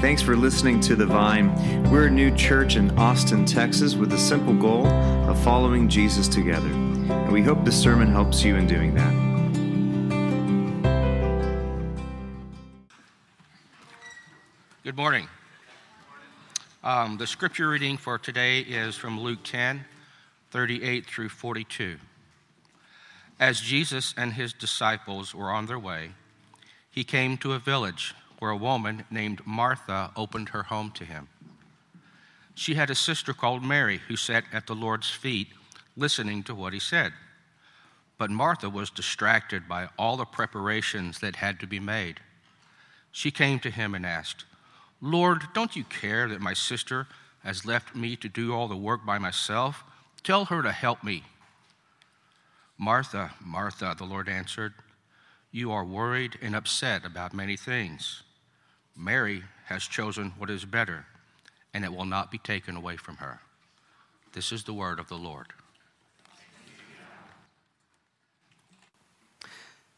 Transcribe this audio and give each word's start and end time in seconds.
Thanks 0.00 0.22
for 0.22 0.34
listening 0.34 0.80
to 0.80 0.96
The 0.96 1.04
Vine. 1.04 1.52
We're 1.90 2.06
a 2.06 2.10
new 2.10 2.34
church 2.34 2.76
in 2.76 2.90
Austin, 2.98 3.44
Texas, 3.44 3.96
with 3.96 4.08
the 4.08 4.16
simple 4.16 4.54
goal 4.54 4.86
of 4.86 5.38
following 5.44 5.90
Jesus 5.90 6.26
together. 6.26 6.70
And 6.70 7.30
we 7.30 7.42
hope 7.42 7.66
this 7.66 7.78
sermon 7.78 8.10
helps 8.10 8.42
you 8.42 8.56
in 8.56 8.66
doing 8.66 8.94
that. 8.94 9.12
Good 14.84 14.96
morning. 14.96 15.28
Um, 16.82 17.18
the 17.18 17.26
scripture 17.26 17.68
reading 17.68 17.98
for 17.98 18.16
today 18.16 18.60
is 18.60 18.96
from 18.96 19.20
Luke 19.20 19.40
10, 19.44 19.84
38 20.50 21.04
through 21.04 21.28
42. 21.28 21.98
As 23.38 23.60
Jesus 23.60 24.14
and 24.16 24.32
his 24.32 24.54
disciples 24.54 25.34
were 25.34 25.50
on 25.50 25.66
their 25.66 25.78
way, 25.78 26.12
he 26.90 27.04
came 27.04 27.36
to 27.36 27.52
a 27.52 27.58
village 27.58 28.14
where 28.40 28.50
a 28.50 28.56
woman 28.56 29.04
named 29.10 29.40
Martha 29.46 30.10
opened 30.16 30.48
her 30.48 30.64
home 30.64 30.90
to 30.92 31.04
him. 31.04 31.28
She 32.54 32.74
had 32.74 32.90
a 32.90 32.94
sister 32.94 33.32
called 33.32 33.62
Mary 33.62 34.00
who 34.08 34.16
sat 34.16 34.44
at 34.52 34.66
the 34.66 34.74
Lord's 34.74 35.08
feet 35.08 35.48
listening 35.96 36.42
to 36.42 36.54
what 36.54 36.72
he 36.72 36.80
said. 36.80 37.12
But 38.18 38.30
Martha 38.30 38.68
was 38.68 38.90
distracted 38.90 39.68
by 39.68 39.88
all 39.98 40.16
the 40.16 40.24
preparations 40.24 41.20
that 41.20 41.36
had 41.36 41.60
to 41.60 41.66
be 41.66 41.80
made. 41.80 42.20
She 43.12 43.30
came 43.30 43.60
to 43.60 43.70
him 43.70 43.94
and 43.94 44.04
asked, 44.04 44.44
Lord, 45.00 45.42
don't 45.54 45.76
you 45.76 45.84
care 45.84 46.28
that 46.28 46.40
my 46.40 46.52
sister 46.52 47.06
has 47.44 47.64
left 47.64 47.94
me 47.94 48.16
to 48.16 48.28
do 48.28 48.52
all 48.52 48.68
the 48.68 48.76
work 48.76 49.06
by 49.06 49.18
myself? 49.18 49.84
Tell 50.22 50.46
her 50.46 50.62
to 50.62 50.72
help 50.72 51.02
me. 51.02 51.24
Martha, 52.76 53.32
Martha, 53.40 53.94
the 53.96 54.04
Lord 54.04 54.28
answered, 54.28 54.74
you 55.52 55.72
are 55.72 55.84
worried 55.84 56.38
and 56.40 56.54
upset 56.54 57.04
about 57.04 57.34
many 57.34 57.56
things. 57.56 58.22
Mary 58.96 59.42
has 59.66 59.84
chosen 59.84 60.32
what 60.38 60.50
is 60.50 60.64
better, 60.64 61.06
and 61.72 61.84
it 61.84 61.92
will 61.92 62.04
not 62.04 62.30
be 62.30 62.38
taken 62.38 62.76
away 62.76 62.96
from 62.96 63.16
her. 63.16 63.40
This 64.32 64.52
is 64.52 64.64
the 64.64 64.74
word 64.74 64.98
of 64.98 65.08
the 65.08 65.16
Lord. 65.16 65.48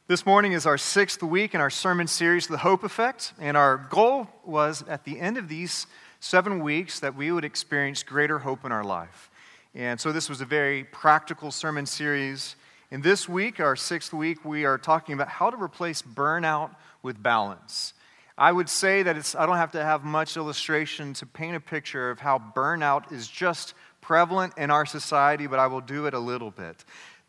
This 0.08 0.26
morning 0.26 0.52
is 0.52 0.66
our 0.66 0.76
sixth 0.76 1.22
week 1.22 1.54
in 1.54 1.60
our 1.60 1.70
sermon 1.70 2.06
series, 2.06 2.46
The 2.46 2.58
Hope 2.58 2.82
Effect, 2.84 3.32
and 3.38 3.56
our 3.56 3.78
goal 3.88 4.28
was 4.44 4.84
at 4.88 5.04
the 5.04 5.18
end 5.18 5.38
of 5.38 5.48
these 5.48 5.86
seven 6.20 6.62
weeks 6.62 7.00
that 7.00 7.14
we 7.14 7.32
would 7.32 7.44
experience 7.44 8.02
greater 8.02 8.40
hope 8.40 8.64
in 8.64 8.72
our 8.72 8.84
life. 8.84 9.30
And 9.74 9.98
so 9.98 10.12
this 10.12 10.28
was 10.28 10.40
a 10.40 10.44
very 10.44 10.84
practical 10.84 11.50
sermon 11.50 11.86
series. 11.86 12.56
In 12.90 13.00
this 13.00 13.28
week, 13.28 13.58
our 13.58 13.74
sixth 13.74 14.12
week, 14.12 14.44
we 14.44 14.64
are 14.64 14.76
talking 14.76 15.14
about 15.14 15.28
how 15.28 15.50
to 15.50 15.56
replace 15.56 16.02
burnout 16.02 16.74
with 17.02 17.22
balance. 17.22 17.94
I 18.36 18.50
would 18.50 18.68
say 18.68 19.02
that 19.02 19.16
it's, 19.16 19.34
I 19.34 19.46
don't 19.46 19.56
have 19.56 19.72
to 19.72 19.82
have 19.82 20.04
much 20.04 20.36
illustration 20.36 21.12
to 21.14 21.26
paint 21.26 21.56
a 21.56 21.60
picture 21.60 22.10
of 22.10 22.18
how 22.18 22.38
burnout 22.38 23.12
is 23.12 23.28
just 23.28 23.74
prevalent 24.00 24.54
in 24.56 24.70
our 24.70 24.86
society, 24.86 25.46
but 25.46 25.58
I 25.58 25.66
will 25.66 25.80
do 25.80 26.06
it 26.06 26.14
a 26.14 26.18
little 26.18 26.50
bit. 26.50 26.84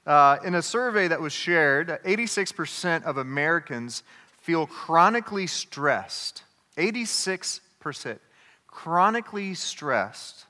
Uh, 0.06 0.38
in 0.44 0.56
a 0.56 0.62
survey 0.62 1.08
that 1.08 1.22
was 1.22 1.32
shared, 1.32 1.88
86% 2.06 3.04
of 3.04 3.18
Americans 3.18 4.04
feel 4.42 4.68
chronically 4.68 5.48
stressed. 5.48 6.44
86%. 6.78 8.20
Chronically 8.68 9.54
stressed. 9.54 10.46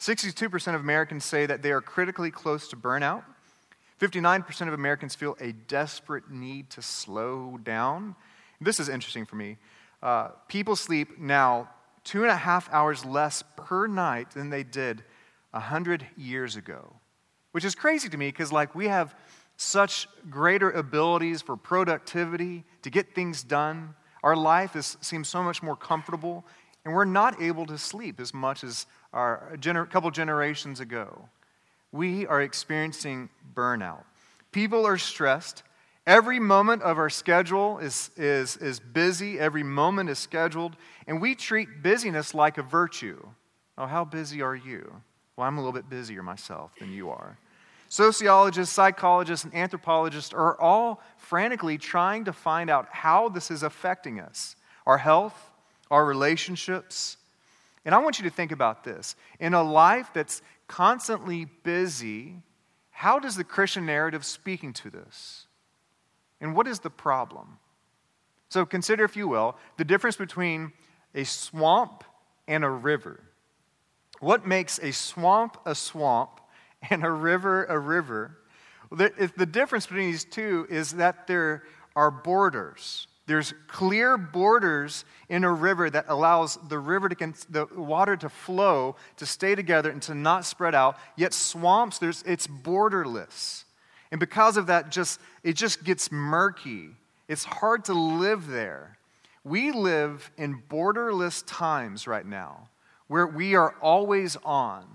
62% 0.00 0.74
of 0.74 0.80
Americans 0.80 1.24
say 1.24 1.46
that 1.46 1.62
they 1.62 1.70
are 1.70 1.80
critically 1.80 2.30
close 2.30 2.68
to 2.68 2.76
burnout. 2.76 3.22
59% 4.00 4.68
of 4.68 4.74
Americans 4.74 5.14
feel 5.14 5.36
a 5.40 5.52
desperate 5.52 6.30
need 6.30 6.68
to 6.70 6.82
slow 6.82 7.58
down. 7.62 8.14
This 8.60 8.80
is 8.80 8.88
interesting 8.88 9.24
for 9.24 9.36
me. 9.36 9.56
Uh, 10.06 10.28
people 10.46 10.76
sleep 10.76 11.18
now 11.18 11.68
two 12.04 12.22
and 12.22 12.30
a 12.30 12.36
half 12.36 12.72
hours 12.72 13.04
less 13.04 13.42
per 13.56 13.88
night 13.88 14.30
than 14.30 14.50
they 14.50 14.62
did 14.62 15.02
100 15.50 16.06
years 16.16 16.54
ago, 16.54 16.94
which 17.50 17.64
is 17.64 17.74
crazy 17.74 18.08
to 18.08 18.16
me 18.16 18.28
because, 18.28 18.52
like, 18.52 18.72
we 18.72 18.86
have 18.86 19.16
such 19.56 20.06
greater 20.30 20.70
abilities 20.70 21.42
for 21.42 21.56
productivity, 21.56 22.62
to 22.82 22.88
get 22.90 23.16
things 23.16 23.42
done. 23.42 23.96
Our 24.22 24.36
life 24.36 24.76
is, 24.76 24.96
seems 25.00 25.26
so 25.26 25.42
much 25.42 25.60
more 25.60 25.74
comfortable, 25.74 26.46
and 26.84 26.94
we're 26.94 27.04
not 27.04 27.42
able 27.42 27.66
to 27.66 27.76
sleep 27.76 28.20
as 28.20 28.32
much 28.32 28.62
as 28.62 28.86
our 29.12 29.54
a 29.54 29.58
gener- 29.58 29.90
couple 29.90 30.12
generations 30.12 30.78
ago. 30.78 31.28
We 31.90 32.28
are 32.28 32.42
experiencing 32.42 33.28
burnout. 33.56 34.04
People 34.52 34.86
are 34.86 34.98
stressed. 34.98 35.64
Every 36.06 36.38
moment 36.38 36.82
of 36.82 36.98
our 36.98 37.10
schedule 37.10 37.78
is, 37.78 38.10
is, 38.16 38.56
is 38.58 38.78
busy, 38.78 39.40
every 39.40 39.64
moment 39.64 40.08
is 40.08 40.20
scheduled, 40.20 40.76
and 41.08 41.20
we 41.20 41.34
treat 41.34 41.82
busyness 41.82 42.32
like 42.32 42.58
a 42.58 42.62
virtue. 42.62 43.26
Oh, 43.76 43.86
how 43.86 44.04
busy 44.04 44.40
are 44.40 44.54
you? 44.54 45.02
Well, 45.36 45.48
I'm 45.48 45.58
a 45.58 45.60
little 45.60 45.72
bit 45.72 45.90
busier 45.90 46.22
myself 46.22 46.70
than 46.78 46.92
you 46.92 47.10
are. 47.10 47.36
Sociologists, 47.88 48.74
psychologists, 48.74 49.44
and 49.44 49.54
anthropologists 49.54 50.32
are 50.32 50.60
all 50.60 51.02
frantically 51.16 51.76
trying 51.76 52.24
to 52.24 52.32
find 52.32 52.70
out 52.70 52.86
how 52.90 53.28
this 53.28 53.50
is 53.50 53.62
affecting 53.62 54.20
us 54.20 54.54
our 54.86 54.98
health, 54.98 55.50
our 55.90 56.04
relationships. 56.04 57.16
And 57.84 57.92
I 57.94 57.98
want 57.98 58.20
you 58.20 58.24
to 58.24 58.34
think 58.34 58.52
about 58.52 58.84
this. 58.84 59.16
In 59.40 59.54
a 59.54 59.62
life 59.62 60.10
that's 60.14 60.40
constantly 60.68 61.46
busy, 61.64 62.36
how 62.92 63.18
does 63.18 63.34
the 63.34 63.42
Christian 63.42 63.84
narrative 63.86 64.24
speaking 64.24 64.72
to 64.74 64.90
this? 64.90 65.45
And 66.40 66.54
what 66.54 66.66
is 66.66 66.80
the 66.80 66.90
problem? 66.90 67.58
So 68.48 68.64
consider, 68.64 69.04
if 69.04 69.16
you 69.16 69.28
will, 69.28 69.56
the 69.76 69.84
difference 69.84 70.16
between 70.16 70.72
a 71.14 71.24
swamp 71.24 72.04
and 72.46 72.64
a 72.64 72.70
river. 72.70 73.20
What 74.20 74.46
makes 74.46 74.78
a 74.78 74.92
swamp 74.92 75.56
a 75.66 75.74
swamp 75.74 76.40
and 76.90 77.04
a 77.04 77.10
river 77.10 77.64
a 77.64 77.78
river? 77.78 78.38
The, 78.92 79.46
difference 79.46 79.86
between 79.86 80.12
these 80.12 80.24
two 80.24 80.66
is 80.70 80.92
that 80.92 81.26
there 81.26 81.64
are 81.96 82.10
borders. 82.10 83.08
There's 83.26 83.52
clear 83.66 84.16
borders 84.16 85.04
in 85.28 85.42
a 85.42 85.52
river 85.52 85.90
that 85.90 86.04
allows 86.08 86.56
the 86.68 86.78
river 86.78 87.08
to 87.08 87.34
the 87.50 87.66
water 87.74 88.16
to 88.16 88.28
flow, 88.28 88.94
to 89.16 89.26
stay 89.26 89.56
together, 89.56 89.90
and 89.90 90.00
to 90.02 90.14
not 90.14 90.44
spread 90.44 90.76
out. 90.76 90.96
Yet 91.16 91.34
swamps, 91.34 91.98
there's, 91.98 92.22
it's 92.22 92.46
borderless. 92.46 93.65
And 94.16 94.20
because 94.20 94.56
of 94.56 94.68
that, 94.68 94.90
just 94.90 95.20
it 95.42 95.56
just 95.56 95.84
gets 95.84 96.10
murky. 96.10 96.88
It's 97.28 97.44
hard 97.44 97.84
to 97.84 97.92
live 97.92 98.46
there. 98.46 98.96
We 99.44 99.72
live 99.72 100.30
in 100.38 100.62
borderless 100.70 101.44
times 101.46 102.06
right 102.06 102.24
now 102.24 102.70
where 103.08 103.26
we 103.26 103.56
are 103.56 103.74
always 103.82 104.36
on. 104.36 104.86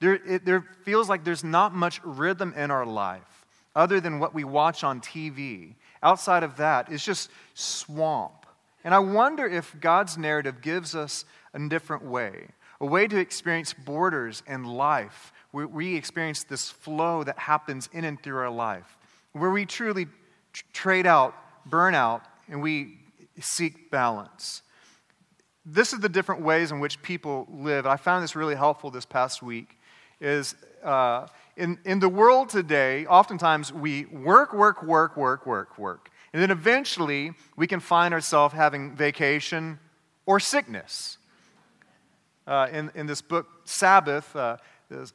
There, 0.00 0.14
it, 0.14 0.46
there 0.46 0.64
feels 0.84 1.10
like 1.10 1.22
there's 1.22 1.44
not 1.44 1.74
much 1.74 2.00
rhythm 2.02 2.54
in 2.56 2.70
our 2.70 2.86
life 2.86 3.44
other 3.76 4.00
than 4.00 4.18
what 4.18 4.32
we 4.32 4.42
watch 4.42 4.84
on 4.84 5.02
TV. 5.02 5.74
Outside 6.02 6.42
of 6.42 6.56
that, 6.56 6.90
it's 6.90 7.04
just 7.04 7.30
swamp. 7.52 8.46
And 8.84 8.94
I 8.94 9.00
wonder 9.00 9.46
if 9.46 9.78
God's 9.82 10.16
narrative 10.16 10.62
gives 10.62 10.94
us 10.94 11.26
a 11.52 11.68
different 11.68 12.04
way, 12.06 12.48
a 12.80 12.86
way 12.86 13.06
to 13.06 13.18
experience 13.18 13.74
borders 13.74 14.42
and 14.46 14.66
life 14.66 15.30
we, 15.52 15.66
we 15.66 15.96
experience 15.96 16.44
this 16.44 16.70
flow 16.70 17.24
that 17.24 17.38
happens 17.38 17.88
in 17.92 18.04
and 18.04 18.20
through 18.22 18.38
our 18.38 18.50
life, 18.50 18.96
where 19.32 19.50
we 19.50 19.66
truly 19.66 20.06
tr- 20.52 20.64
trade 20.72 21.06
out 21.06 21.34
burnout 21.68 22.22
and 22.48 22.62
we 22.62 22.98
seek 23.40 23.90
balance. 23.90 24.62
This 25.64 25.92
is 25.92 26.00
the 26.00 26.08
different 26.08 26.42
ways 26.42 26.72
in 26.72 26.80
which 26.80 27.00
people 27.02 27.46
live. 27.50 27.86
I 27.86 27.96
found 27.96 28.24
this 28.24 28.34
really 28.34 28.56
helpful 28.56 28.90
this 28.90 29.06
past 29.06 29.42
week. 29.42 29.78
Is 30.20 30.54
uh, 30.82 31.26
in, 31.56 31.78
in 31.84 32.00
the 32.00 32.08
world 32.08 32.48
today, 32.48 33.06
oftentimes 33.06 33.72
we 33.72 34.06
work, 34.06 34.52
work, 34.52 34.82
work, 34.82 35.16
work, 35.16 35.46
work, 35.46 35.78
work. 35.78 36.10
And 36.32 36.42
then 36.42 36.50
eventually 36.50 37.32
we 37.56 37.66
can 37.66 37.80
find 37.80 38.14
ourselves 38.14 38.54
having 38.54 38.96
vacation 38.96 39.78
or 40.26 40.40
sickness. 40.40 41.18
Uh, 42.46 42.68
in, 42.72 42.90
in 42.94 43.06
this 43.06 43.22
book, 43.22 43.46
Sabbath, 43.64 44.34
uh, 44.34 44.56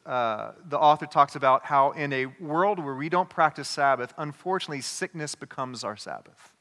uh, 0.05 0.51
the 0.67 0.79
author 0.79 1.05
talks 1.05 1.35
about 1.35 1.65
how 1.65 1.91
in 1.91 2.13
a 2.13 2.25
world 2.39 2.83
where 2.83 2.95
we 2.95 3.09
don't 3.09 3.29
practice 3.29 3.67
Sabbath, 3.67 4.13
unfortunately, 4.17 4.81
sickness 4.81 5.35
becomes 5.35 5.83
our 5.83 5.97
Sabbath. 5.97 6.53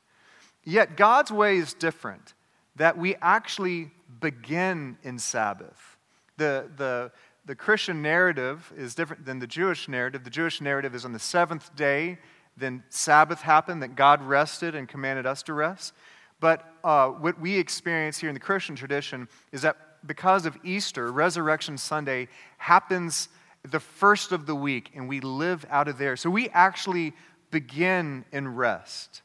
Yet 0.65 0.97
God's 0.97 1.31
way 1.31 1.57
is 1.59 1.75
different, 1.75 2.35
that 2.77 2.99
we 2.99 3.15
actually 3.23 3.91
begin 4.21 4.99
in 5.03 5.19
Sabbath. 5.19 5.97
The, 6.37 6.71
the, 6.77 7.13
the 7.45 7.55
Christian 7.55 8.03
narrative 8.03 8.73
is 8.77 8.95
different 8.95 9.25
than 9.25 9.39
the 9.39 9.47
Jewish 9.47 9.89
narrative. 9.89 10.25
The 10.25 10.31
Jewish 10.31 10.61
narrative 10.61 10.95
is 10.95 11.05
on 11.05 11.13
the 11.13 11.19
seventh 11.19 11.75
day, 11.77 12.19
then 12.57 12.83
Sabbath 12.89 13.43
happened, 13.43 13.83
that 13.83 13.95
God 13.95 14.23
rested 14.23 14.75
and 14.75 14.89
commanded 14.89 15.27
us 15.27 15.43
to 15.45 15.53
rest. 15.53 15.93
But 16.41 16.67
uh, 16.85 17.09
what 17.09 17.41
we 17.41 17.57
experience 17.57 18.19
here 18.19 18.29
in 18.29 18.35
the 18.35 18.41
Christian 18.41 18.77
tradition 18.77 19.29
is 19.53 19.63
that 19.63 19.77
because 20.07 20.47
of 20.47 20.57
Easter, 20.65 21.11
Resurrection 21.11 21.79
Sunday 21.79 22.29
happens 22.59 23.29
the 23.63 23.81
first 23.81 24.33
of 24.33 24.47
the 24.47 24.55
week, 24.55 24.91
and 24.95 25.09
we 25.09 25.21
live 25.21 25.67
out 25.71 25.89
of 25.89 25.99
there. 25.99 26.17
So 26.17 26.31
we 26.31 26.49
actually 26.51 27.13
begin 27.51 28.25
in 28.33 28.55
rest. 28.55 29.23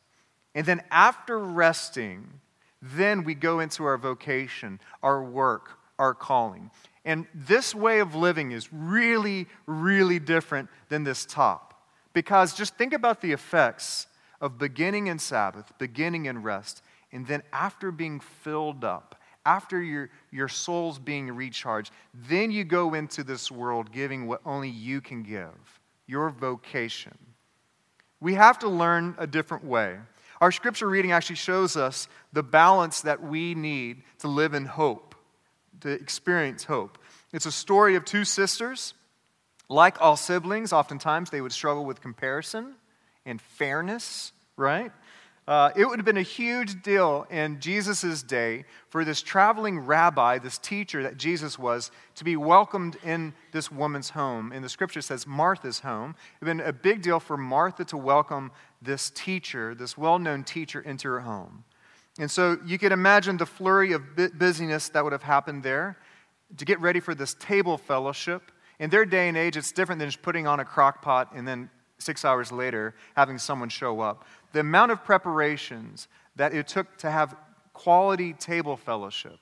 And 0.56 0.66
then 0.66 0.82
after 0.92 1.38
resting, 1.40 2.42
Then 2.82 3.24
we 3.24 3.36
go 3.36 3.60
into 3.60 3.84
our 3.84 3.98
vocation, 3.98 4.80
our 5.04 5.24
work, 5.24 5.78
our 6.00 6.14
calling. 6.14 6.72
And 7.06 7.28
this 7.34 7.76
way 7.76 8.00
of 8.00 8.16
living 8.16 8.52
is 8.52 8.72
really, 8.74 9.48
really 9.68 10.20
different 10.20 10.70
than 10.90 11.04
this 11.04 11.26
top. 11.26 11.84
Because 12.14 12.54
just 12.54 12.76
think 12.76 12.94
about 12.94 13.22
the 13.22 13.32
effects 13.32 14.08
of 14.40 14.58
beginning 14.58 15.08
in 15.08 15.20
Sabbath, 15.20 15.72
beginning 15.78 16.26
in 16.26 16.42
rest, 16.42 16.82
and 17.12 17.28
then 17.28 17.44
after 17.54 17.92
being 17.92 18.20
filled 18.20 18.84
up, 18.84 19.21
after 19.46 19.82
your, 19.82 20.10
your 20.32 20.48
soul's 20.48 21.00
being 21.00 21.32
recharged, 21.32 21.92
then 22.14 22.52
you 22.52 22.64
go 22.64 22.94
into 22.94 23.24
this 23.24 23.52
world 23.52 23.92
giving 23.92 24.28
what 24.28 24.42
only 24.46 24.70
you 24.70 25.02
can 25.02 25.24
give 25.24 25.80
your 26.08 26.30
vocation. 26.30 27.18
We 28.20 28.34
have 28.34 28.60
to 28.60 28.68
learn 28.68 29.16
a 29.18 29.26
different 29.26 29.64
way. 29.64 29.98
Our 30.42 30.52
scripture 30.52 30.90
reading 30.90 31.12
actually 31.12 31.38
shows 31.38 31.78
us 31.78 32.08
the 32.34 32.44
balance 32.44 33.02
that 33.02 33.24
we 33.24 33.56
need 33.56 34.04
to 34.20 34.28
live 34.28 34.54
in 34.54 34.66
hope, 34.66 35.16
to 35.82 35.90
experience 35.90 36.64
hope. 36.64 36.98
It's 37.32 37.46
a 37.46 37.52
story 37.52 37.96
of 37.96 38.06
two 38.06 38.26
sisters. 38.26 38.94
Like 39.70 40.02
all 40.02 40.18
siblings, 40.18 40.74
oftentimes 40.74 41.30
they 41.30 41.40
would 41.40 41.54
struggle 41.54 41.86
with 41.86 42.02
comparison 42.02 42.76
and 43.26 43.40
fairness, 43.40 44.34
right? 44.58 44.92
Uh, 45.48 45.72
it 45.76 45.86
would 45.86 45.98
have 45.98 46.06
been 46.06 46.18
a 46.18 46.22
huge 46.22 46.84
deal 46.84 47.26
in 47.32 47.60
Jesus' 47.60 48.22
day 48.22 48.64
for 48.90 49.04
this 49.04 49.24
traveling 49.24 49.80
rabbi, 49.80 50.38
this 50.38 50.60
teacher 50.60 51.02
that 51.02 51.18
Jesus 51.18 51.58
was, 51.58 51.90
to 52.16 52.24
be 52.24 52.36
welcomed 52.36 52.98
in 53.04 53.34
this 53.52 53.72
woman's 53.72 54.12
home. 54.12 54.52
And 54.52 54.64
the 54.64 54.70
scripture 54.70 55.02
says 55.02 55.26
Martha's 55.26 55.80
home. 55.80 56.12
It 56.40 56.46
would 56.46 56.50
have 56.50 56.58
been 56.58 56.68
a 56.68 56.74
big 56.74 57.02
deal 57.02 57.20
for 57.20 57.38
Martha 57.38 57.84
to 57.86 57.98
welcome 57.98 58.52
this 58.82 59.10
teacher, 59.10 59.74
this 59.74 59.98
well 59.98 60.20
known 60.20 60.44
teacher, 60.44 60.80
into 60.80 61.08
her 61.08 61.22
home. 61.22 61.64
And 62.20 62.30
so 62.30 62.58
you 62.64 62.78
could 62.78 62.92
imagine 62.92 63.38
the 63.38 63.46
flurry 63.46 63.94
of 63.94 64.04
busyness 64.38 64.90
that 64.90 65.04
would 65.04 65.14
have 65.14 65.24
happened 65.24 65.64
there 65.64 65.98
to 66.58 66.66
get 66.66 66.80
ready 66.80 67.00
for 67.00 67.16
this 67.16 67.34
table 67.34 67.78
fellowship. 67.78 68.52
In 68.80 68.90
their 68.90 69.06
day 69.06 69.28
and 69.28 69.38
age, 69.38 69.58
it's 69.58 69.72
different 69.72 70.00
than 70.00 70.10
just 70.10 70.22
putting 70.22 70.46
on 70.46 70.60
a 70.60 70.66
crock 70.66 71.02
pot 71.02 71.32
and 71.34 71.48
then 71.48 71.70
six 71.98 72.26
hours 72.26 72.52
later 72.52 72.96
having 73.16 73.38
someone 73.38 73.70
show 73.70 74.02
up 74.02 74.26
the 74.54 74.60
amount 74.60 74.92
of 74.92 75.04
preparations 75.04 76.08
that 76.36 76.54
it 76.54 76.68
took 76.68 76.98
to 76.98 77.12
have 77.12 77.36
quality 77.74 78.34
table 78.34 78.78
fellowship, 78.78 79.40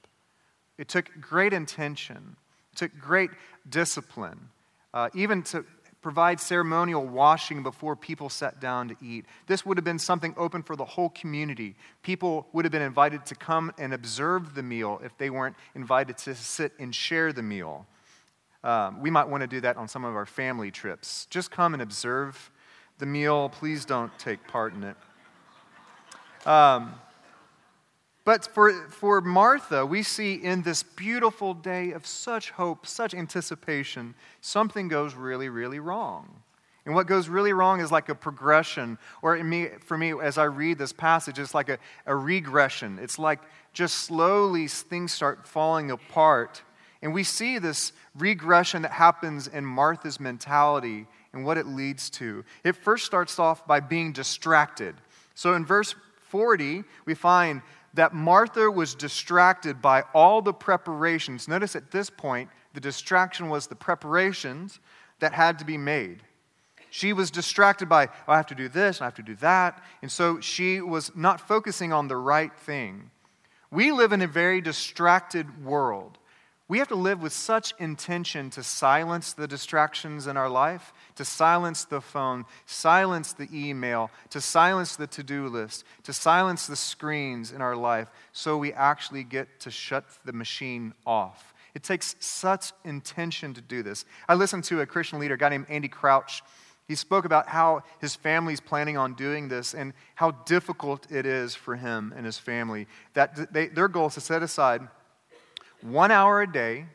it 0.77 0.87
took 0.87 1.09
great 1.19 1.53
intention, 1.53 2.35
it 2.73 2.77
took 2.77 2.97
great 2.99 3.31
discipline, 3.69 4.49
uh, 4.93 5.09
even 5.13 5.43
to 5.43 5.65
provide 6.01 6.39
ceremonial 6.39 7.05
washing 7.05 7.61
before 7.61 7.95
people 7.95 8.29
sat 8.29 8.61
down 8.61 8.87
to 8.87 8.95
eat. 9.01 9.25
This 9.47 9.65
would 9.65 9.77
have 9.77 9.83
been 9.83 9.99
something 9.99 10.33
open 10.37 10.63
for 10.63 10.75
the 10.75 10.85
whole 10.85 11.09
community. 11.09 11.75
People 12.03 12.47
would 12.53 12.63
have 12.63 12.71
been 12.71 12.81
invited 12.81 13.25
to 13.25 13.35
come 13.35 13.73
and 13.77 13.93
observe 13.93 14.55
the 14.55 14.63
meal 14.63 15.01
if 15.03 15.17
they 15.17 15.29
weren't 15.29 15.57
invited 15.75 16.17
to 16.19 16.35
sit 16.35 16.71
and 16.79 16.95
share 16.95 17.33
the 17.33 17.43
meal. 17.43 17.85
Um, 18.63 19.01
we 19.01 19.09
might 19.09 19.27
want 19.27 19.41
to 19.41 19.47
do 19.47 19.61
that 19.61 19.77
on 19.77 19.87
some 19.87 20.05
of 20.05 20.15
our 20.15 20.25
family 20.25 20.71
trips. 20.71 21.27
Just 21.29 21.51
come 21.51 21.73
and 21.73 21.81
observe 21.81 22.49
the 22.99 23.05
meal. 23.05 23.49
Please 23.49 23.85
don't 23.85 24.17
take 24.19 24.45
part 24.47 24.73
in 24.73 24.83
it. 24.83 24.95
Um, 26.47 26.93
but 28.25 28.45
for, 28.53 28.71
for 28.89 29.21
Martha, 29.21 29.85
we 29.85 30.03
see 30.03 30.35
in 30.35 30.61
this 30.61 30.83
beautiful 30.83 31.53
day 31.53 31.91
of 31.91 32.05
such 32.05 32.51
hope, 32.51 32.85
such 32.85 33.15
anticipation, 33.15 34.13
something 34.41 34.87
goes 34.87 35.15
really, 35.15 35.49
really 35.49 35.79
wrong. 35.79 36.43
And 36.85 36.95
what 36.95 37.07
goes 37.07 37.27
really 37.27 37.53
wrong 37.53 37.81
is 37.81 37.91
like 37.91 38.09
a 38.09 38.15
progression, 38.15 38.97
or 39.21 39.41
me, 39.43 39.69
for 39.85 39.97
me, 39.97 40.13
as 40.21 40.37
I 40.37 40.45
read 40.45 40.77
this 40.77 40.93
passage, 40.93 41.39
it's 41.39 41.53
like 41.53 41.69
a, 41.69 41.77
a 42.05 42.15
regression. 42.15 42.99
It's 43.01 43.19
like 43.19 43.39
just 43.73 43.95
slowly 43.95 44.67
things 44.67 45.11
start 45.11 45.47
falling 45.47 45.91
apart. 45.91 46.61
And 47.01 47.13
we 47.13 47.23
see 47.23 47.59
this 47.59 47.93
regression 48.17 48.81
that 48.83 48.91
happens 48.91 49.47
in 49.47 49.65
Martha's 49.65 50.19
mentality 50.19 51.07
and 51.33 51.45
what 51.45 51.57
it 51.57 51.67
leads 51.67 52.09
to. 52.11 52.43
It 52.63 52.75
first 52.75 53.05
starts 53.05 53.39
off 53.39 53.65
by 53.67 53.79
being 53.79 54.11
distracted. 54.11 54.95
So 55.35 55.53
in 55.53 55.65
verse 55.65 55.95
40, 56.29 56.83
we 57.05 57.13
find 57.13 57.61
that 57.93 58.13
Martha 58.13 58.69
was 58.69 58.95
distracted 58.95 59.81
by 59.81 60.03
all 60.13 60.41
the 60.41 60.53
preparations. 60.53 61.47
Notice 61.47 61.75
at 61.75 61.91
this 61.91 62.09
point, 62.09 62.49
the 62.73 62.79
distraction 62.79 63.49
was 63.49 63.67
the 63.67 63.75
preparations 63.75 64.79
that 65.19 65.33
had 65.33 65.59
to 65.59 65.65
be 65.65 65.77
made. 65.77 66.21
She 66.91 67.13
was 67.13 67.29
distracted 67.29 67.87
by, 67.87 68.07
oh, 68.07 68.33
I 68.33 68.37
have 68.37 68.47
to 68.47 68.55
do 68.55 68.67
this, 68.67 69.01
I 69.01 69.05
have 69.05 69.15
to 69.15 69.23
do 69.23 69.35
that. 69.35 69.83
And 70.01 70.11
so 70.11 70.39
she 70.39 70.81
was 70.81 71.11
not 71.15 71.39
focusing 71.39 71.93
on 71.93 72.07
the 72.07 72.17
right 72.17 72.55
thing. 72.57 73.11
We 73.71 73.91
live 73.91 74.11
in 74.11 74.21
a 74.21 74.27
very 74.27 74.61
distracted 74.61 75.63
world. 75.63 76.17
We 76.69 76.77
have 76.77 76.87
to 76.89 76.95
live 76.95 77.23
with 77.23 77.33
such 77.33 77.73
intention 77.79 78.51
to 78.51 78.61
silence 78.61 79.33
the 79.33 79.47
distractions 79.47 80.27
in 80.27 80.37
our 80.37 80.47
life, 80.47 80.93
to 81.15 81.25
silence 81.25 81.83
the 81.83 81.99
phone, 81.99 82.45
silence 82.67 83.33
the 83.33 83.49
email, 83.51 84.11
to 84.29 84.39
silence 84.39 84.95
the 84.95 85.07
to 85.07 85.23
do 85.23 85.47
list, 85.47 85.83
to 86.03 86.13
silence 86.13 86.67
the 86.67 86.75
screens 86.75 87.51
in 87.51 87.61
our 87.61 87.75
life, 87.75 88.11
so 88.33 88.55
we 88.55 88.71
actually 88.71 89.23
get 89.23 89.59
to 89.61 89.71
shut 89.71 90.05
the 90.25 90.31
machine 90.31 90.93
off. 91.07 91.55
It 91.73 91.81
takes 91.81 92.15
such 92.19 92.71
intention 92.85 93.55
to 93.55 93.61
do 93.61 93.81
this. 93.81 94.05
I 94.27 94.35
listened 94.35 94.63
to 94.65 94.81
a 94.81 94.85
Christian 94.85 95.17
leader, 95.17 95.33
a 95.33 95.37
guy 95.39 95.49
named 95.49 95.65
Andy 95.69 95.87
Crouch. 95.87 96.43
He 96.87 96.93
spoke 96.93 97.25
about 97.25 97.47
how 97.47 97.81
his 97.99 98.15
family's 98.15 98.59
planning 98.59 98.95
on 98.95 99.15
doing 99.15 99.47
this 99.47 99.73
and 99.73 99.93
how 100.13 100.31
difficult 100.31 101.11
it 101.11 101.25
is 101.25 101.55
for 101.55 101.75
him 101.75 102.13
and 102.15 102.27
his 102.27 102.37
family. 102.37 102.87
That 103.15 103.51
they, 103.51 103.69
their 103.69 103.87
goal 103.87 104.07
is 104.07 104.13
to 104.15 104.21
set 104.21 104.43
aside 104.43 104.87
one 105.81 106.11
hour 106.11 106.41
a 106.41 106.51
day, 106.51 106.85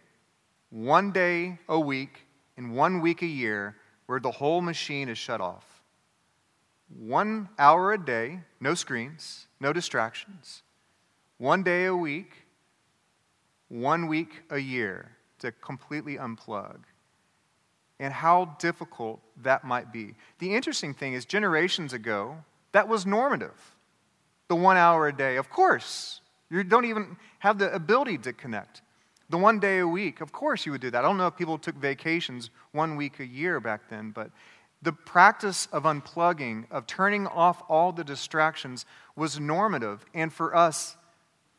one 0.71 1.13
day 1.13 1.59
a 1.69 1.79
week, 1.79 2.27
and 2.57 2.75
one 2.75 3.01
week 3.01 3.23
a 3.23 3.27
year 3.27 3.77
where 4.07 4.21
the 4.21 4.31
whole 4.31 4.61
machine 4.61 5.09
is 5.09 5.19
shut 5.19 5.41
off. 5.41 5.83
One 6.89 7.49
hour 7.59 7.93
a 7.93 7.99
day, 7.99 8.41
no 8.61 8.75
screens, 8.75 9.47
no 9.61 9.73
distractions. 9.73 10.63
One 11.39 11.63
day 11.63 11.87
a 11.87 11.97
week, 11.97 12.33
one 13.69 14.07
week 14.07 14.43
a 14.51 14.59
year 14.59 15.11
to 15.41 15.53
completely 15.53 16.17
unplug. 16.17 16.79
And 17.99 18.13
how 18.13 18.57
difficult 18.59 19.21
that 19.43 19.65
might 19.65 19.93
be. 19.93 20.15
The 20.39 20.55
interesting 20.55 20.95
thing 20.95 21.15
is, 21.15 21.25
generations 21.25 21.93
ago, 21.93 22.37
that 22.73 22.89
was 22.89 23.07
normative. 23.07 23.75
The 24.49 24.57
one 24.57 24.77
hour 24.77 25.09
a 25.09 25.17
day. 25.17 25.37
Of 25.37 25.49
course, 25.49 26.21
you 26.51 26.65
don't 26.65 26.85
even 26.85 27.17
have 27.41 27.59
the 27.59 27.73
ability 27.75 28.19
to 28.19 28.33
connect. 28.33 28.83
The 29.31 29.39
one 29.39 29.59
day 29.59 29.79
a 29.79 29.89
week, 29.89 30.21
of 30.21 30.33
course 30.33 30.67
you 30.67 30.73
would 30.73 30.81
do 30.81 30.91
that. 30.91 30.99
I 30.99 31.03
don't 31.03 31.17
know 31.17 31.27
if 31.27 31.37
people 31.37 31.59
took 31.59 31.77
vacations 31.77 32.51
one 32.73 32.97
week 32.97 33.21
a 33.21 33.27
year 33.27 33.59
back 33.59 33.89
then, 33.89 34.11
but 34.11 34.31
the 34.83 34.93
practice 34.93 35.67
of 35.73 35.85
unplugging, 35.85 36.67
of 36.71 36.87
turning 36.87 37.27
off 37.27 37.63
all 37.69 37.91
the 37.91 38.05
distractions, 38.05 38.85
was 39.17 39.41
normative. 39.41 40.05
And 40.13 40.31
for 40.31 40.55
us, 40.55 40.97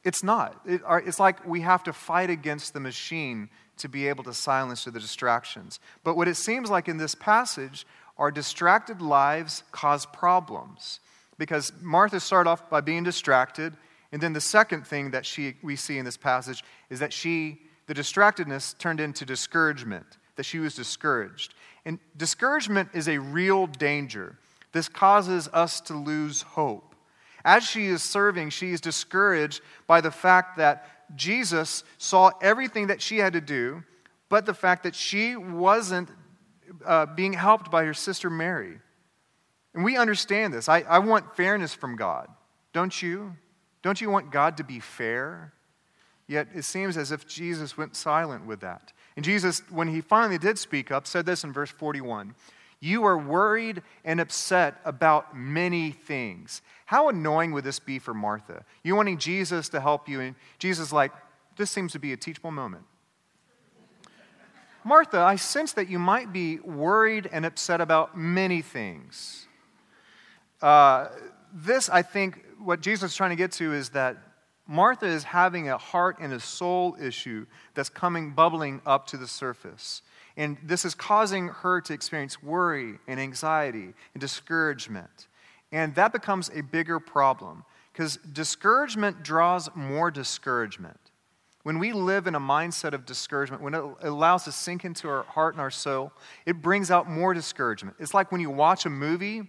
it's 0.03 0.23
not. 0.23 0.61
It, 0.65 0.81
it's 0.87 1.19
like 1.19 1.45
we 1.45 1.61
have 1.61 1.83
to 1.83 1.93
fight 1.93 2.29
against 2.29 2.73
the 2.73 2.79
machine 2.79 3.49
to 3.77 3.89
be 3.89 4.07
able 4.07 4.23
to 4.25 4.33
silence 4.33 4.85
the 4.85 4.91
distractions. 4.91 5.79
But 6.03 6.15
what 6.15 6.27
it 6.27 6.35
seems 6.35 6.69
like 6.69 6.87
in 6.87 6.97
this 6.97 7.15
passage, 7.15 7.87
our 8.17 8.29
distracted 8.29 9.01
lives 9.01 9.63
cause 9.71 10.05
problems. 10.05 10.99
Because 11.37 11.73
Martha 11.81 12.19
started 12.19 12.49
off 12.49 12.69
by 12.69 12.81
being 12.81 13.03
distracted, 13.03 13.75
and 14.15 14.23
then 14.23 14.31
the 14.31 14.39
second 14.39 14.87
thing 14.87 15.11
that 15.11 15.25
she, 15.25 15.55
we 15.61 15.75
see 15.75 15.97
in 15.97 16.05
this 16.05 16.15
passage 16.15 16.63
is 16.89 17.01
that 17.01 17.11
she, 17.11 17.59
the 17.87 17.93
distractedness 17.93 18.73
turned 18.77 19.01
into 19.01 19.25
discouragement, 19.25 20.05
that 20.37 20.45
she 20.45 20.57
was 20.57 20.73
discouraged. 20.73 21.53
And 21.83 21.99
discouragement 22.15 22.91
is 22.93 23.09
a 23.09 23.17
real 23.17 23.67
danger. 23.67 24.37
This 24.71 24.87
causes 24.87 25.49
us 25.51 25.81
to 25.81 25.95
lose 25.95 26.43
hope. 26.43 26.95
As 27.43 27.65
she 27.65 27.87
is 27.87 28.03
serving, 28.03 28.51
she 28.51 28.71
is 28.71 28.79
discouraged 28.79 29.59
by 29.85 29.99
the 29.99 30.11
fact 30.11 30.59
that 30.59 30.87
Jesus 31.17 31.83
saw 31.97 32.31
everything 32.41 32.87
that 32.87 33.01
she 33.01 33.17
had 33.17 33.33
to 33.33 33.41
do, 33.41 33.83
but 34.29 34.45
the 34.45 34.53
fact 34.53 34.83
that 34.83 34.95
she 34.95 35.35
wasn't 35.35 36.07
uh, 36.85 37.05
being 37.05 37.33
helped 37.33 37.69
by 37.69 37.83
her 37.83 37.93
sister 37.93 38.29
Mary. 38.29 38.79
And 39.73 39.83
we 39.83 39.97
understand 39.97 40.53
this. 40.53 40.69
I, 40.69 40.83
I 40.83 40.99
want 40.99 41.35
fairness 41.35 41.73
from 41.73 41.97
God. 41.97 42.29
Don't 42.71 43.01
you? 43.01 43.35
Don't 43.85 44.01
you 44.01 44.09
want 44.09 44.31
God 44.31 44.57
to 44.57 44.63
be 44.63 44.79
fair? 44.79 45.53
Yet 46.25 46.47
it 46.55 46.63
seems 46.63 46.97
as 46.97 47.11
if 47.11 47.27
Jesus 47.27 47.77
went 47.77 47.95
silent 47.95 48.47
with 48.47 48.61
that. 48.61 48.91
And 49.15 49.23
Jesus, 49.23 49.61
when 49.69 49.89
he 49.89 50.01
finally 50.01 50.39
did 50.39 50.57
speak 50.57 50.89
up, 50.89 51.05
said 51.05 51.27
this 51.27 51.43
in 51.43 51.53
verse 51.53 51.69
41 51.69 52.33
You 52.79 53.05
are 53.05 53.15
worried 53.15 53.83
and 54.03 54.19
upset 54.19 54.81
about 54.85 55.37
many 55.37 55.91
things. 55.91 56.63
How 56.87 57.09
annoying 57.09 57.51
would 57.51 57.63
this 57.63 57.77
be 57.77 57.99
for 57.99 58.15
Martha? 58.15 58.65
You 58.81 58.95
wanting 58.95 59.19
Jesus 59.19 59.69
to 59.69 59.79
help 59.79 60.09
you, 60.09 60.19
and 60.19 60.35
Jesus, 60.57 60.91
like, 60.91 61.11
this 61.55 61.69
seems 61.69 61.91
to 61.91 61.99
be 61.99 62.11
a 62.11 62.17
teachable 62.17 62.49
moment. 62.49 62.85
Martha, 64.83 65.19
I 65.19 65.35
sense 65.35 65.73
that 65.73 65.89
you 65.89 65.99
might 65.99 66.33
be 66.33 66.57
worried 66.57 67.29
and 67.31 67.45
upset 67.45 67.81
about 67.81 68.17
many 68.17 68.63
things. 68.63 69.45
Uh, 70.59 71.09
this, 71.53 71.87
I 71.87 72.01
think, 72.01 72.43
what 72.65 72.81
Jesus 72.81 73.11
is 73.11 73.17
trying 73.17 73.29
to 73.29 73.35
get 73.35 73.51
to 73.53 73.73
is 73.73 73.89
that 73.89 74.17
Martha 74.67 75.05
is 75.05 75.23
having 75.23 75.69
a 75.69 75.77
heart 75.77 76.17
and 76.19 76.33
a 76.33 76.39
soul 76.39 76.97
issue 76.99 77.45
that's 77.75 77.89
coming 77.89 78.31
bubbling 78.31 78.81
up 78.85 79.05
to 79.07 79.17
the 79.17 79.27
surface. 79.27 80.01
And 80.37 80.57
this 80.63 80.85
is 80.85 80.95
causing 80.95 81.49
her 81.49 81.81
to 81.81 81.93
experience 81.93 82.41
worry 82.41 82.95
and 83.07 83.19
anxiety 83.19 83.93
and 84.13 84.21
discouragement. 84.21 85.27
And 85.71 85.93
that 85.95 86.11
becomes 86.11 86.49
a 86.53 86.61
bigger 86.61 86.99
problem 86.99 87.63
because 87.93 88.17
discouragement 88.17 89.23
draws 89.23 89.69
more 89.75 90.09
discouragement. 90.09 90.99
When 91.63 91.79
we 91.79 91.93
live 91.93 92.27
in 92.27 92.35
a 92.35 92.39
mindset 92.39 92.93
of 92.93 93.05
discouragement, 93.05 93.61
when 93.61 93.73
it 93.73 93.83
allows 94.01 94.47
us 94.47 94.55
to 94.55 94.61
sink 94.61 94.85
into 94.85 95.07
our 95.07 95.23
heart 95.23 95.53
and 95.53 95.61
our 95.61 95.71
soul, 95.71 96.11
it 96.45 96.61
brings 96.61 96.91
out 96.91 97.09
more 97.09 97.33
discouragement. 97.33 97.97
It's 97.99 98.13
like 98.13 98.31
when 98.31 98.41
you 98.41 98.49
watch 98.49 98.85
a 98.85 98.89
movie 98.89 99.43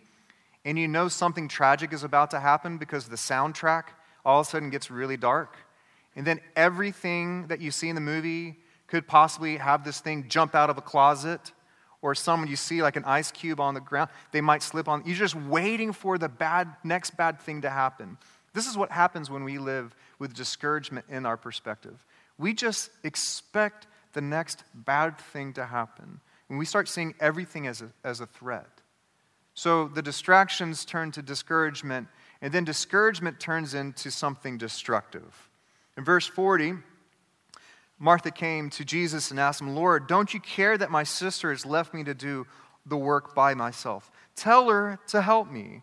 and 0.66 0.76
you 0.76 0.88
know 0.88 1.06
something 1.06 1.46
tragic 1.46 1.92
is 1.92 2.02
about 2.02 2.32
to 2.32 2.40
happen 2.40 2.76
because 2.76 3.08
the 3.08 3.16
soundtrack 3.16 3.85
all 4.25 4.40
of 4.40 4.49
a 4.49 4.50
sudden 4.50 4.68
gets 4.68 4.90
really 4.90 5.16
dark. 5.16 5.56
And 6.16 6.26
then 6.26 6.40
everything 6.56 7.46
that 7.46 7.61
you 7.61 7.70
see 7.70 7.88
in 7.88 7.94
the 7.94 8.00
movie 8.00 8.56
could 8.88 9.06
possibly 9.06 9.58
have 9.58 9.85
this 9.85 10.00
thing 10.00 10.28
jump 10.28 10.56
out 10.56 10.68
of 10.68 10.76
a 10.76 10.80
closet 10.80 11.52
or 12.02 12.16
someone 12.16 12.49
you 12.49 12.56
see 12.56 12.82
like 12.82 12.96
an 12.96 13.04
ice 13.04 13.30
cube 13.30 13.61
on 13.61 13.75
the 13.75 13.80
ground, 13.80 14.11
they 14.32 14.40
might 14.40 14.61
slip 14.61 14.88
on. 14.88 15.04
You're 15.06 15.14
just 15.14 15.37
waiting 15.37 15.92
for 15.92 16.18
the 16.18 16.28
bad, 16.28 16.68
next 16.82 17.16
bad 17.16 17.40
thing 17.40 17.62
to 17.62 17.70
happen. 17.70 18.18
This 18.52 18.66
is 18.66 18.76
what 18.76 18.90
happens 18.90 19.30
when 19.30 19.44
we 19.44 19.58
live 19.58 19.94
with 20.18 20.35
discouragement 20.35 21.06
in 21.08 21.26
our 21.26 21.37
perspective. 21.37 22.04
We 22.38 22.54
just 22.54 22.90
expect 23.04 23.87
the 24.14 24.20
next 24.20 24.64
bad 24.75 25.18
thing 25.18 25.52
to 25.52 25.66
happen. 25.66 26.20
And 26.49 26.58
we 26.58 26.64
start 26.64 26.88
seeing 26.88 27.14
everything 27.20 27.68
as 27.68 27.82
a, 27.82 27.92
as 28.02 28.20
a 28.20 28.26
threat. 28.26 28.66
So 29.56 29.88
the 29.88 30.02
distractions 30.02 30.84
turn 30.84 31.10
to 31.12 31.22
discouragement, 31.22 32.08
and 32.42 32.52
then 32.52 32.64
discouragement 32.64 33.40
turns 33.40 33.72
into 33.72 34.10
something 34.10 34.58
destructive. 34.58 35.48
In 35.96 36.04
verse 36.04 36.26
40, 36.26 36.75
Martha 37.98 38.30
came 38.30 38.68
to 38.68 38.84
Jesus 38.84 39.30
and 39.30 39.40
asked 39.40 39.62
him, 39.62 39.75
Lord, 39.75 40.06
don't 40.06 40.34
you 40.34 40.40
care 40.40 40.76
that 40.76 40.90
my 40.90 41.04
sister 41.04 41.50
has 41.50 41.64
left 41.64 41.94
me 41.94 42.04
to 42.04 42.12
do 42.12 42.46
the 42.84 42.98
work 42.98 43.34
by 43.34 43.54
myself? 43.54 44.10
Tell 44.36 44.68
her 44.68 44.98
to 45.08 45.22
help 45.22 45.50
me. 45.50 45.80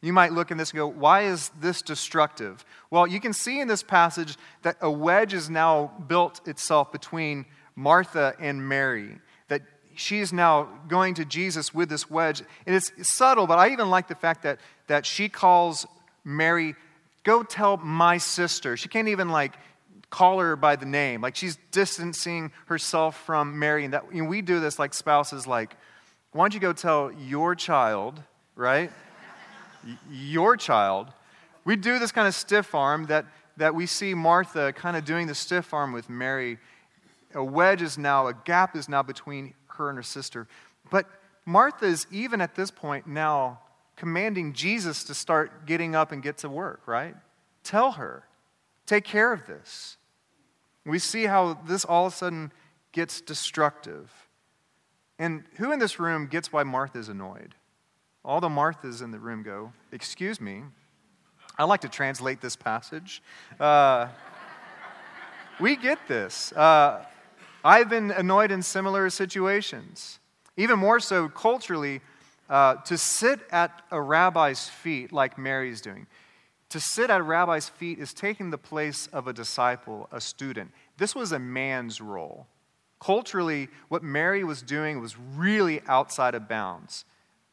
You 0.00 0.12
might 0.12 0.32
look 0.32 0.52
at 0.52 0.58
this 0.58 0.70
and 0.70 0.76
go, 0.76 0.86
why 0.86 1.22
is 1.22 1.50
this 1.60 1.82
destructive? 1.82 2.64
Well, 2.92 3.08
you 3.08 3.18
can 3.18 3.32
see 3.32 3.58
in 3.58 3.66
this 3.66 3.82
passage 3.82 4.36
that 4.62 4.76
a 4.80 4.90
wedge 4.90 5.34
is 5.34 5.50
now 5.50 5.90
built 6.06 6.46
itself 6.46 6.92
between 6.92 7.46
Martha 7.74 8.34
and 8.38 8.68
Mary. 8.68 9.18
That 9.94 10.00
she 10.00 10.20
is 10.20 10.32
now 10.32 10.68
going 10.88 11.14
to 11.14 11.24
Jesus 11.24 11.72
with 11.72 11.88
this 11.88 12.10
wedge. 12.10 12.42
And 12.66 12.74
it's 12.74 12.92
subtle, 13.16 13.46
but 13.46 13.58
I 13.58 13.70
even 13.70 13.90
like 13.90 14.08
the 14.08 14.14
fact 14.14 14.42
that, 14.42 14.58
that 14.88 15.06
she 15.06 15.28
calls 15.28 15.86
Mary, 16.24 16.74
go 17.22 17.42
tell 17.42 17.76
my 17.76 18.18
sister. 18.18 18.76
She 18.76 18.88
can't 18.88 19.08
even 19.08 19.28
like 19.28 19.54
call 20.10 20.40
her 20.40 20.56
by 20.56 20.76
the 20.76 20.86
name. 20.86 21.20
Like 21.20 21.36
she's 21.36 21.58
distancing 21.70 22.52
herself 22.66 23.16
from 23.24 23.58
Mary. 23.58 23.84
And 23.84 23.94
that 23.94 24.04
you 24.12 24.22
know, 24.22 24.28
we 24.28 24.42
do 24.42 24.60
this 24.60 24.78
like 24.78 24.94
spouses, 24.94 25.46
like, 25.46 25.76
why 26.32 26.44
don't 26.44 26.54
you 26.54 26.60
go 26.60 26.72
tell 26.72 27.12
your 27.12 27.54
child, 27.54 28.20
right? 28.56 28.90
your 30.10 30.56
child. 30.56 31.08
We 31.64 31.76
do 31.76 31.98
this 31.98 32.12
kind 32.12 32.26
of 32.26 32.34
stiff 32.34 32.74
arm 32.74 33.06
that, 33.06 33.26
that 33.56 33.74
we 33.74 33.86
see 33.86 34.14
Martha 34.14 34.72
kind 34.72 34.96
of 34.96 35.04
doing 35.04 35.26
the 35.26 35.34
stiff 35.34 35.72
arm 35.72 35.92
with 35.92 36.10
Mary. 36.10 36.58
A 37.34 37.44
wedge 37.44 37.82
is 37.82 37.98
now, 37.98 38.26
a 38.26 38.34
gap 38.34 38.76
is 38.76 38.88
now 38.88 39.02
between 39.02 39.54
her 39.74 39.88
and 39.88 39.96
her 39.96 40.02
sister. 40.02 40.46
But 40.90 41.06
Martha 41.46 41.86
is 41.86 42.06
even 42.10 42.40
at 42.40 42.54
this 42.54 42.70
point 42.70 43.06
now 43.06 43.60
commanding 43.96 44.52
Jesus 44.52 45.04
to 45.04 45.14
start 45.14 45.66
getting 45.66 45.94
up 45.94 46.12
and 46.12 46.22
get 46.22 46.38
to 46.38 46.48
work, 46.48 46.82
right? 46.86 47.14
Tell 47.62 47.92
her, 47.92 48.24
take 48.86 49.04
care 49.04 49.32
of 49.32 49.46
this. 49.46 49.96
We 50.84 50.98
see 50.98 51.24
how 51.24 51.54
this 51.66 51.84
all 51.84 52.06
of 52.06 52.12
a 52.12 52.16
sudden 52.16 52.52
gets 52.92 53.20
destructive. 53.20 54.10
And 55.18 55.44
who 55.56 55.72
in 55.72 55.78
this 55.78 55.98
room 55.98 56.26
gets 56.26 56.52
why 56.52 56.64
Martha 56.64 56.98
is 56.98 57.08
annoyed? 57.08 57.54
All 58.24 58.40
the 58.40 58.48
Marthas 58.48 59.02
in 59.02 59.10
the 59.10 59.18
room 59.18 59.42
go, 59.42 59.72
Excuse 59.92 60.40
me. 60.40 60.62
I 61.56 61.64
like 61.64 61.82
to 61.82 61.88
translate 61.88 62.40
this 62.40 62.56
passage. 62.56 63.22
Uh, 63.60 64.08
we 65.60 65.76
get 65.76 65.98
this. 66.08 66.50
Uh, 66.52 67.04
I've 67.64 67.88
been 67.88 68.10
annoyed 68.10 68.50
in 68.50 68.62
similar 68.62 69.08
situations. 69.08 70.18
Even 70.58 70.78
more 70.78 71.00
so 71.00 71.30
culturally, 71.30 72.02
uh, 72.50 72.74
to 72.74 72.98
sit 72.98 73.40
at 73.50 73.82
a 73.90 74.00
rabbi's 74.00 74.68
feet 74.68 75.12
like 75.12 75.38
Mary's 75.38 75.80
doing. 75.80 76.06
To 76.68 76.78
sit 76.78 77.08
at 77.08 77.20
a 77.20 77.22
rabbi's 77.22 77.70
feet 77.70 77.98
is 77.98 78.12
taking 78.12 78.50
the 78.50 78.58
place 78.58 79.06
of 79.14 79.26
a 79.26 79.32
disciple, 79.32 80.08
a 80.12 80.20
student. 80.20 80.72
This 80.98 81.14
was 81.14 81.32
a 81.32 81.38
man's 81.38 82.02
role. 82.02 82.46
Culturally, 83.00 83.68
what 83.88 84.02
Mary 84.02 84.44
was 84.44 84.60
doing 84.60 85.00
was 85.00 85.16
really 85.18 85.80
outside 85.86 86.34
of 86.34 86.48
bounds. 86.48 87.06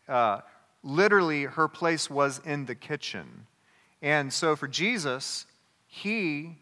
Uh, 0.10 0.41
literally, 0.84 1.44
her 1.44 1.70
place 1.70 2.10
was 2.10 2.41
in 2.44 2.65
the 2.65 2.75
kitchen. 2.75 3.48
And 4.01 4.34
so 4.34 4.58
for 4.58 4.68
Jesus, 4.68 5.46
he 5.88 6.58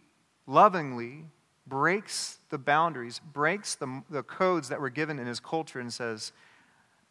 lovingly 0.46 1.26
breaks 1.70 2.40
the 2.50 2.58
boundaries, 2.58 3.22
breaks 3.34 3.76
the, 3.76 4.04
the 4.10 4.24
codes 4.24 4.70
that 4.70 4.82
were 4.82 4.90
given 4.90 5.20
in 5.20 5.28
his 5.28 5.40
culture, 5.40 5.80
and 5.80 5.94
says, 5.94 6.32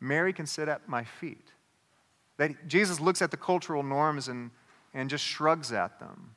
Mary 0.00 0.32
can 0.32 0.46
sit 0.46 0.68
at 0.68 0.88
my 0.88 1.04
feet. 1.04 1.52
That 2.36 2.68
Jesus 2.68 3.00
looks 3.00 3.22
at 3.22 3.30
the 3.30 3.36
cultural 3.36 3.82
norms 3.82 4.28
and, 4.28 4.50
and 4.94 5.08
just 5.08 5.24
shrugs 5.24 5.72
at 5.72 5.98
them. 5.98 6.34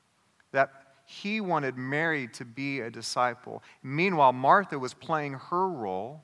That 0.51 0.71
he 1.05 1.41
wanted 1.41 1.77
Mary 1.77 2.27
to 2.29 2.45
be 2.45 2.79
a 2.79 2.89
disciple. 2.89 3.61
Meanwhile, 3.83 4.33
Martha 4.33 4.79
was 4.79 4.93
playing 4.93 5.33
her 5.33 5.67
role 5.67 6.23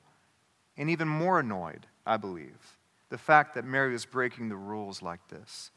and 0.76 0.88
even 0.88 1.08
more 1.08 1.40
annoyed, 1.40 1.86
I 2.06 2.16
believe 2.16 2.78
the 3.10 3.18
fact 3.18 3.54
that 3.54 3.64
Mary 3.64 3.92
was 3.92 4.04
breaking 4.04 4.48
the 4.48 4.56
rules 4.56 5.02
like 5.02 5.26
this. 5.28 5.70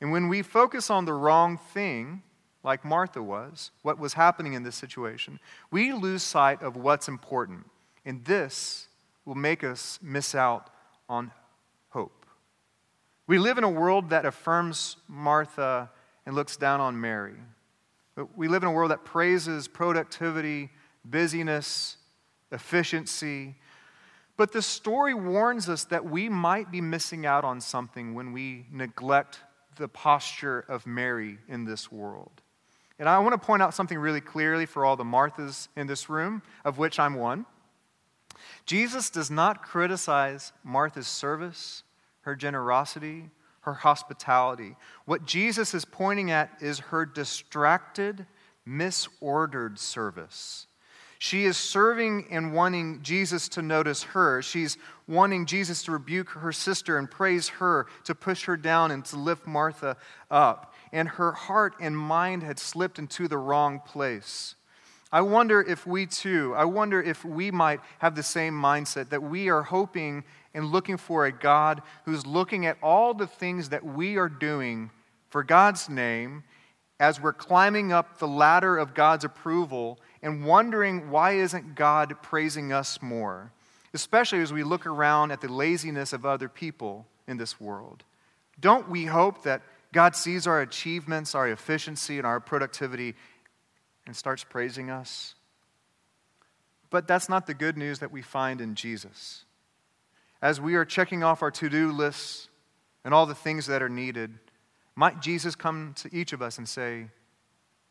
And 0.00 0.10
when 0.10 0.28
we 0.28 0.42
focus 0.42 0.90
on 0.90 1.04
the 1.04 1.12
wrong 1.12 1.56
thing, 1.56 2.22
like 2.64 2.84
Martha 2.84 3.22
was, 3.22 3.70
what 3.82 3.98
was 3.98 4.14
happening 4.14 4.54
in 4.54 4.62
this 4.62 4.76
situation, 4.76 5.40
we 5.70 5.92
lose 5.92 6.22
sight 6.22 6.62
of 6.62 6.76
what's 6.76 7.08
important. 7.08 7.66
And 8.04 8.24
this 8.24 8.88
will 9.24 9.34
make 9.34 9.64
us 9.64 9.98
miss 10.02 10.34
out 10.34 10.70
on 11.08 11.32
hope. 11.90 12.26
We 13.26 13.38
live 13.38 13.58
in 13.58 13.64
a 13.64 13.70
world 13.70 14.10
that 14.10 14.24
affirms 14.24 14.96
Martha 15.08 15.90
and 16.26 16.34
looks 16.34 16.56
down 16.56 16.80
on 16.80 17.00
Mary. 17.00 17.36
We 18.36 18.48
live 18.48 18.62
in 18.62 18.68
a 18.68 18.72
world 18.72 18.90
that 18.90 19.04
praises 19.04 19.68
productivity, 19.68 20.70
busyness, 21.04 21.96
efficiency, 22.50 23.56
but 24.36 24.52
the 24.52 24.62
story 24.62 25.14
warns 25.14 25.68
us 25.68 25.84
that 25.84 26.04
we 26.04 26.28
might 26.28 26.70
be 26.70 26.80
missing 26.80 27.26
out 27.26 27.44
on 27.44 27.60
something 27.60 28.14
when 28.14 28.32
we 28.32 28.66
neglect 28.70 29.40
the 29.76 29.88
posture 29.88 30.64
of 30.68 30.86
Mary 30.86 31.38
in 31.48 31.64
this 31.64 31.90
world. 31.92 32.41
And 32.98 33.08
I 33.08 33.18
want 33.18 33.32
to 33.32 33.46
point 33.46 33.62
out 33.62 33.74
something 33.74 33.98
really 33.98 34.20
clearly 34.20 34.66
for 34.66 34.84
all 34.84 34.96
the 34.96 35.04
Marthas 35.04 35.68
in 35.76 35.86
this 35.86 36.08
room, 36.08 36.42
of 36.64 36.78
which 36.78 36.98
I'm 36.98 37.14
one. 37.14 37.46
Jesus 38.66 39.10
does 39.10 39.30
not 39.30 39.62
criticize 39.62 40.52
Martha's 40.62 41.06
service, 41.06 41.82
her 42.22 42.36
generosity, 42.36 43.30
her 43.62 43.74
hospitality. 43.74 44.76
What 45.04 45.24
Jesus 45.24 45.74
is 45.74 45.84
pointing 45.84 46.30
at 46.30 46.50
is 46.60 46.78
her 46.78 47.06
distracted, 47.06 48.26
misordered 48.66 49.78
service. 49.78 50.66
She 51.18 51.44
is 51.44 51.56
serving 51.56 52.26
and 52.32 52.52
wanting 52.52 53.00
Jesus 53.02 53.48
to 53.50 53.62
notice 53.62 54.02
her. 54.02 54.42
She's 54.42 54.76
wanting 55.06 55.46
Jesus 55.46 55.84
to 55.84 55.92
rebuke 55.92 56.30
her 56.30 56.50
sister 56.50 56.98
and 56.98 57.08
praise 57.08 57.48
her, 57.48 57.86
to 58.04 58.14
push 58.16 58.44
her 58.46 58.56
down 58.56 58.90
and 58.90 59.04
to 59.04 59.16
lift 59.16 59.46
Martha 59.46 59.96
up. 60.32 60.71
And 60.92 61.08
her 61.08 61.32
heart 61.32 61.74
and 61.80 61.96
mind 61.96 62.42
had 62.42 62.58
slipped 62.58 62.98
into 62.98 63.28
the 63.28 63.38
wrong 63.38 63.80
place. 63.80 64.54
I 65.10 65.20
wonder 65.20 65.60
if 65.60 65.86
we 65.86 66.06
too, 66.06 66.54
I 66.56 66.64
wonder 66.64 67.02
if 67.02 67.22
we 67.22 67.50
might 67.50 67.80
have 67.98 68.14
the 68.14 68.22
same 68.22 68.54
mindset 68.54 69.10
that 69.10 69.22
we 69.22 69.50
are 69.50 69.62
hoping 69.62 70.24
and 70.54 70.72
looking 70.72 70.96
for 70.96 71.26
a 71.26 71.32
God 71.32 71.82
who's 72.04 72.26
looking 72.26 72.64
at 72.64 72.78
all 72.82 73.12
the 73.12 73.26
things 73.26 73.68
that 73.68 73.84
we 73.84 74.16
are 74.16 74.28
doing 74.28 74.90
for 75.28 75.44
God's 75.44 75.90
name 75.90 76.44
as 76.98 77.20
we're 77.20 77.32
climbing 77.32 77.92
up 77.92 78.18
the 78.18 78.28
ladder 78.28 78.78
of 78.78 78.94
God's 78.94 79.24
approval 79.24 79.98
and 80.22 80.46
wondering 80.46 81.10
why 81.10 81.32
isn't 81.32 81.74
God 81.74 82.14
praising 82.22 82.72
us 82.72 83.02
more, 83.02 83.52
especially 83.92 84.40
as 84.40 84.52
we 84.52 84.62
look 84.62 84.86
around 84.86 85.30
at 85.30 85.40
the 85.40 85.52
laziness 85.52 86.12
of 86.12 86.24
other 86.24 86.48
people 86.48 87.06
in 87.26 87.36
this 87.36 87.60
world. 87.60 88.04
Don't 88.60 88.88
we 88.88 89.06
hope 89.06 89.42
that 89.42 89.62
God 89.92 90.16
sees 90.16 90.46
our 90.46 90.60
achievements, 90.60 91.34
our 91.34 91.48
efficiency, 91.48 92.16
and 92.18 92.26
our 92.26 92.40
productivity 92.40 93.14
and 94.06 94.16
starts 94.16 94.42
praising 94.42 94.90
us? 94.90 95.34
But 96.90 97.06
that's 97.06 97.28
not 97.28 97.46
the 97.46 97.54
good 97.54 97.76
news 97.76 98.00
that 98.00 98.10
we 98.10 98.22
find 98.22 98.60
in 98.60 98.74
Jesus. 98.74 99.44
As 100.40 100.60
we 100.60 100.74
are 100.74 100.84
checking 100.84 101.22
off 101.22 101.42
our 101.42 101.50
to 101.52 101.68
do 101.68 101.92
lists 101.92 102.48
and 103.04 103.14
all 103.14 103.26
the 103.26 103.34
things 103.34 103.66
that 103.66 103.82
are 103.82 103.88
needed, 103.88 104.32
might 104.94 105.20
Jesus 105.20 105.54
come 105.54 105.94
to 105.96 106.14
each 106.14 106.32
of 106.32 106.42
us 106.42 106.58
and 106.58 106.68
say, 106.68 107.06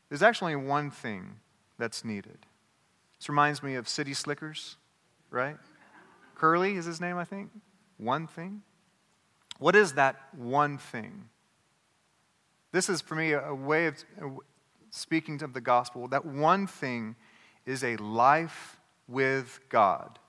there's 0.09 0.21
actually 0.21 0.55
one 0.55 0.91
thing 0.91 1.39
that's 1.79 2.03
needed. 2.03 2.37
This 3.17 3.29
reminds 3.29 3.63
me 3.63 3.75
of 3.75 3.87
City 3.87 4.13
Slickers, 4.13 4.77
right? 5.29 5.57
Curly 6.35 6.75
is 6.75 6.85
his 6.85 6.99
name, 6.99 7.17
I 7.17 7.23
think. 7.23 7.49
One 7.97 8.27
thing. 8.27 8.61
What 9.57 9.75
is 9.75 9.93
that 9.93 10.15
one 10.35 10.77
thing? 10.77 11.29
This 12.71 12.89
is, 12.89 13.01
for 13.01 13.15
me, 13.15 13.33
a 13.33 13.53
way 13.53 13.87
of 13.87 14.03
speaking 14.89 15.41
of 15.43 15.53
the 15.53 15.61
gospel. 15.61 16.07
That 16.07 16.25
one 16.25 16.67
thing 16.67 17.15
is 17.65 17.83
a 17.83 17.97
life 17.97 18.77
with 19.07 19.59
God. 19.69 20.19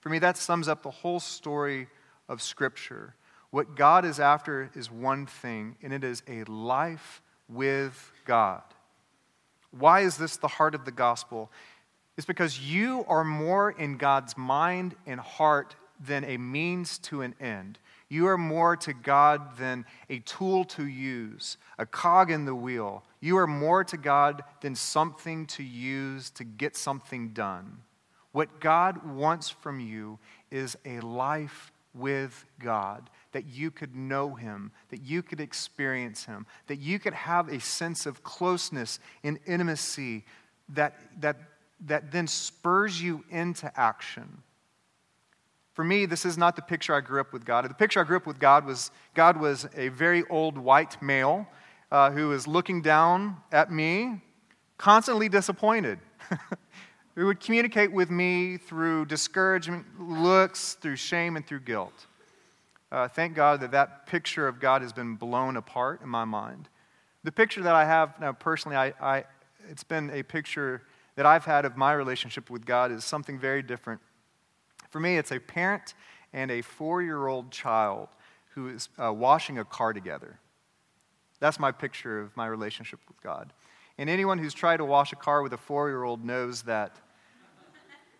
For 0.00 0.08
me, 0.08 0.18
that 0.18 0.36
sums 0.36 0.68
up 0.68 0.82
the 0.82 0.90
whole 0.90 1.20
story 1.20 1.88
of 2.28 2.42
Scripture. 2.42 3.14
What 3.50 3.76
God 3.76 4.04
is 4.04 4.18
after 4.18 4.70
is 4.74 4.90
one 4.90 5.26
thing, 5.26 5.76
and 5.82 5.92
it 5.92 6.02
is 6.02 6.22
a 6.26 6.44
life 6.44 7.22
with 7.48 8.12
God. 8.24 8.62
Why 9.70 10.00
is 10.00 10.16
this 10.16 10.36
the 10.36 10.48
heart 10.48 10.74
of 10.74 10.84
the 10.84 10.92
gospel? 10.92 11.50
It's 12.16 12.26
because 12.26 12.60
you 12.60 13.04
are 13.08 13.24
more 13.24 13.70
in 13.70 13.96
God's 13.96 14.36
mind 14.36 14.94
and 15.06 15.20
heart 15.20 15.76
than 16.00 16.24
a 16.24 16.36
means 16.36 16.98
to 16.98 17.22
an 17.22 17.34
end. 17.40 17.78
You 18.08 18.26
are 18.28 18.38
more 18.38 18.76
to 18.76 18.92
God 18.92 19.56
than 19.58 19.84
a 20.10 20.18
tool 20.20 20.64
to 20.66 20.86
use, 20.86 21.56
a 21.78 21.86
cog 21.86 22.30
in 22.30 22.44
the 22.44 22.54
wheel. 22.54 23.04
You 23.20 23.38
are 23.38 23.46
more 23.46 23.82
to 23.84 23.96
God 23.96 24.42
than 24.60 24.74
something 24.74 25.46
to 25.46 25.62
use 25.62 26.30
to 26.30 26.44
get 26.44 26.76
something 26.76 27.30
done. 27.30 27.78
What 28.32 28.60
God 28.60 29.06
wants 29.06 29.48
from 29.48 29.80
you 29.80 30.18
is 30.50 30.76
a 30.84 31.00
life 31.00 31.72
with 31.94 32.44
God, 32.58 33.08
that 33.32 33.46
you 33.46 33.70
could 33.70 33.94
know 33.94 34.34
Him, 34.34 34.72
that 34.90 35.02
you 35.02 35.22
could 35.22 35.40
experience 35.40 36.24
Him, 36.24 36.46
that 36.66 36.80
you 36.80 36.98
could 36.98 37.14
have 37.14 37.48
a 37.48 37.60
sense 37.60 38.06
of 38.06 38.22
closeness 38.22 38.98
and 39.22 39.38
intimacy 39.46 40.24
that, 40.70 40.98
that, 41.20 41.36
that 41.86 42.10
then 42.10 42.26
spurs 42.26 43.00
you 43.00 43.24
into 43.30 43.72
action. 43.78 44.42
For 45.74 45.84
me, 45.84 46.06
this 46.06 46.24
is 46.24 46.38
not 46.38 46.56
the 46.56 46.62
picture 46.62 46.94
I 46.94 47.00
grew 47.00 47.20
up 47.20 47.32
with 47.32 47.44
God. 47.44 47.68
The 47.68 47.74
picture 47.74 48.00
I 48.00 48.04
grew 48.04 48.16
up 48.16 48.26
with 48.26 48.38
God 48.38 48.64
was 48.64 48.90
God 49.14 49.38
was 49.38 49.68
a 49.76 49.88
very 49.88 50.24
old 50.30 50.56
white 50.56 51.00
male 51.02 51.46
uh, 51.90 52.10
who 52.10 52.28
was 52.28 52.46
looking 52.46 52.80
down 52.80 53.36
at 53.52 53.70
me, 53.70 54.22
constantly 54.78 55.28
disappointed. 55.28 55.98
who 57.14 57.26
would 57.26 57.40
communicate 57.40 57.92
with 57.92 58.10
me 58.10 58.56
through 58.56 59.06
discouragement, 59.06 59.86
looks, 60.00 60.74
through 60.74 60.96
shame, 60.96 61.36
and 61.36 61.46
through 61.46 61.60
guilt. 61.60 62.06
Uh, 62.90 63.08
thank 63.08 63.34
God 63.34 63.60
that 63.60 63.70
that 63.72 64.06
picture 64.06 64.46
of 64.48 64.60
God 64.60 64.82
has 64.82 64.92
been 64.92 65.16
blown 65.16 65.56
apart 65.56 66.00
in 66.02 66.08
my 66.08 66.24
mind. 66.24 66.68
The 67.22 67.32
picture 67.32 67.62
that 67.62 67.74
I 67.74 67.84
have 67.84 68.20
now 68.20 68.32
personally, 68.32 68.76
I, 68.76 68.92
I, 69.00 69.24
it's 69.68 69.84
been 69.84 70.10
a 70.10 70.22
picture 70.22 70.82
that 71.16 71.26
I've 71.26 71.44
had 71.44 71.64
of 71.64 71.76
my 71.76 71.92
relationship 71.92 72.50
with 72.50 72.66
God 72.66 72.90
is 72.90 73.04
something 73.04 73.38
very 73.38 73.62
different. 73.62 74.00
For 74.94 75.00
me, 75.00 75.16
it's 75.16 75.32
a 75.32 75.40
parent 75.40 75.92
and 76.32 76.52
a 76.52 76.62
four 76.62 77.02
year 77.02 77.26
old 77.26 77.50
child 77.50 78.10
who 78.54 78.68
is 78.68 78.88
uh, 78.96 79.12
washing 79.12 79.58
a 79.58 79.64
car 79.64 79.92
together. 79.92 80.38
That's 81.40 81.58
my 81.58 81.72
picture 81.72 82.20
of 82.20 82.36
my 82.36 82.46
relationship 82.46 83.00
with 83.08 83.20
God. 83.20 83.52
And 83.98 84.08
anyone 84.08 84.38
who's 84.38 84.54
tried 84.54 84.76
to 84.76 84.84
wash 84.84 85.12
a 85.12 85.16
car 85.16 85.42
with 85.42 85.52
a 85.52 85.56
four 85.56 85.88
year 85.88 86.04
old 86.04 86.24
knows 86.24 86.62
that 86.62 86.94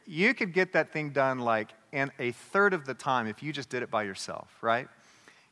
you 0.05 0.35
could 0.35 0.53
get 0.53 0.73
that 0.73 0.93
thing 0.93 1.11
done 1.11 1.39
like 1.39 1.69
in 1.93 2.11
a 2.19 2.33
third 2.33 2.75
of 2.75 2.87
the 2.87 2.95
time 2.95 3.29
if 3.29 3.41
you 3.41 3.53
just 3.53 3.69
did 3.69 3.85
it 3.85 3.91
by 3.93 4.03
yourself, 4.03 4.59
right? 4.61 4.89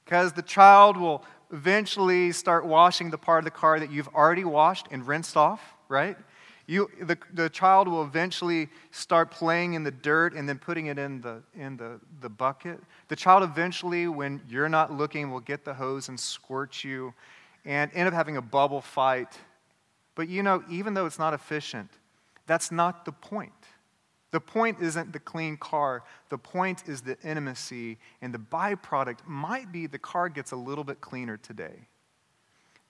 Because 0.05 0.33
the 0.33 0.43
child 0.43 0.97
will 0.97 1.25
eventually 1.53 2.33
start 2.33 2.67
washing 2.67 3.11
the 3.11 3.19
part 3.19 3.39
of 3.39 3.45
the 3.45 3.53
car 3.53 3.79
that 3.79 3.93
you've 3.93 4.09
already 4.09 4.45
washed 4.45 4.89
and 4.91 5.07
rinsed 5.07 5.37
off, 5.37 5.77
right? 5.89 6.17
You, 6.67 6.91
the, 7.01 7.19
the 7.33 7.49
child 7.49 7.89
will 7.89 8.05
eventually 8.05 8.69
start 8.91 9.31
playing 9.31 9.75
in 9.75 9.83
the 9.83 9.91
dirt 9.91 10.35
and 10.35 10.49
then 10.49 10.59
putting 10.59 10.87
it 10.87 10.99
in, 10.99 11.21
the, 11.21 11.43
in 11.55 11.77
the, 11.77 12.01
the 12.21 12.29
bucket. 12.29 12.81
The 13.09 13.17
child 13.17 13.43
eventually, 13.43 14.07
when 14.07 14.41
you're 14.49 14.69
not 14.69 14.93
looking, 14.93 15.31
will 15.31 15.41
get 15.41 15.65
the 15.65 15.75
hose 15.75 16.09
and 16.09 16.19
squirt 16.19 16.85
you 16.85 17.15
and 17.65 17.91
end 17.95 18.09
up 18.09 18.15
having 18.15 18.37
a 18.37 18.43
bubble 18.43 18.81
fight. 18.81 19.39
But 20.15 20.29
you 20.29 20.43
know, 20.43 20.63
even 20.71 20.95
though 20.95 21.07
it's 21.07 21.19
not 21.19 21.35
efficient, 21.35 21.91
that's 22.47 22.71
not 22.71 23.05
the 23.05 23.13
point. 23.13 23.53
The 24.31 24.41
point 24.41 24.79
isn't 24.81 25.13
the 25.13 25.19
clean 25.19 25.57
car. 25.57 26.05
The 26.31 26.39
point 26.39 26.85
is 26.87 27.03
the 27.03 27.19
intimacy, 27.23 27.99
and 28.23 28.33
the 28.33 28.39
byproduct 28.39 29.19
might 29.27 29.71
be 29.71 29.87
the 29.87 29.99
car 29.99 30.29
gets 30.29 30.53
a 30.53 30.57
little 30.57 30.85
bit 30.85 31.01
cleaner 31.01 31.37
today. 31.37 31.89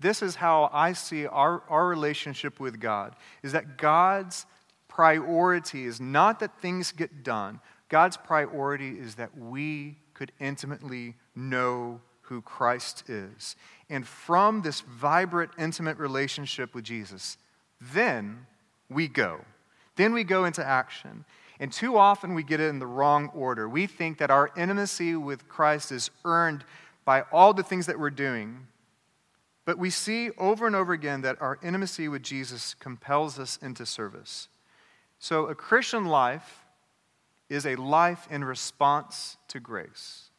This 0.03 0.21
is 0.21 0.35
how 0.35 0.69
I 0.73 0.93
see 0.93 1.27
our, 1.27 1.63
our 1.69 1.87
relationship 1.87 2.59
with 2.59 2.81
God 2.81 3.15
is 3.43 3.53
that 3.53 3.79
God's 3.79 4.47
priority 4.89 5.87
is 5.87 6.01
not 6.01 6.41
that 6.41 6.61
things 6.61 6.93
get 6.93 7.23
done. 7.23 7.61
God's 7.89 8.17
priority 8.17 8.99
is 8.99 9.15
that 9.15 9.39
we 9.39 9.97
could 10.13 10.33
intimately 10.41 11.15
know 11.37 12.01
who 12.23 12.43
Christ 12.43 13.09
is. 13.09 13.57
And 13.89 14.07
from 14.07 14.63
this 14.63 14.81
vibrant, 14.81 15.53
intimate 15.57 15.99
relationship 15.99 16.75
with 16.75 16.85
Jesus, 16.85 17.39
then 17.81 18.47
we 18.91 19.07
go. 19.09 19.41
Then 19.97 20.13
we 20.13 20.25
go 20.25 20.45
into 20.45 20.67
action. 20.67 21.25
And 21.61 21.73
too 21.73 21.97
often 21.97 22.35
we 22.35 22.43
get 22.43 22.61
it 22.61 22.69
in 22.69 22.81
the 22.81 22.87
wrong 22.87 23.29
order. 23.35 23.69
We 23.69 23.87
think 23.87 24.19
that 24.19 24.31
our 24.31 24.51
intimacy 24.57 25.15
with 25.15 25.49
Christ 25.49 25.93
is 25.93 26.11
earned 26.25 26.65
by 27.05 27.23
all 27.33 27.55
the 27.55 27.63
things 27.63 27.87
that 27.87 27.99
we're 27.99 28.11
doing. 28.11 28.67
But 29.65 29.79
we 29.79 29.91
see 29.91 30.31
over 30.39 30.67
and 30.67 30.75
over 30.75 30.93
again 30.93 31.23
that 31.23 31.41
our 31.41 31.59
intimacy 31.63 32.09
with 32.09 32.23
Jesus 32.23 32.75
compels 32.75 33.39
us 33.39 33.59
into 33.63 33.87
service. 33.87 34.49
So 35.19 35.47
a 35.47 35.55
Christian 35.55 36.07
life 36.07 36.65
is 37.49 37.65
a 37.65 37.77
life 37.77 38.27
in 38.31 38.43
response 38.43 39.37
to 39.49 39.61
grace. 39.61 40.31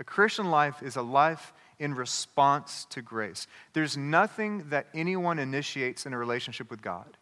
A 0.00 0.04
Christian 0.04 0.50
life 0.50 0.82
is 0.82 0.96
a 0.96 1.02
life 1.02 1.52
in 1.78 1.94
response 1.94 2.86
to 2.90 3.00
grace. 3.00 3.46
There's 3.72 3.96
nothing 3.96 4.68
that 4.70 4.86
anyone 4.94 5.38
initiates 5.38 6.04
in 6.04 6.12
a 6.12 6.18
relationship 6.18 6.70
with 6.70 6.82
God. 6.82 7.16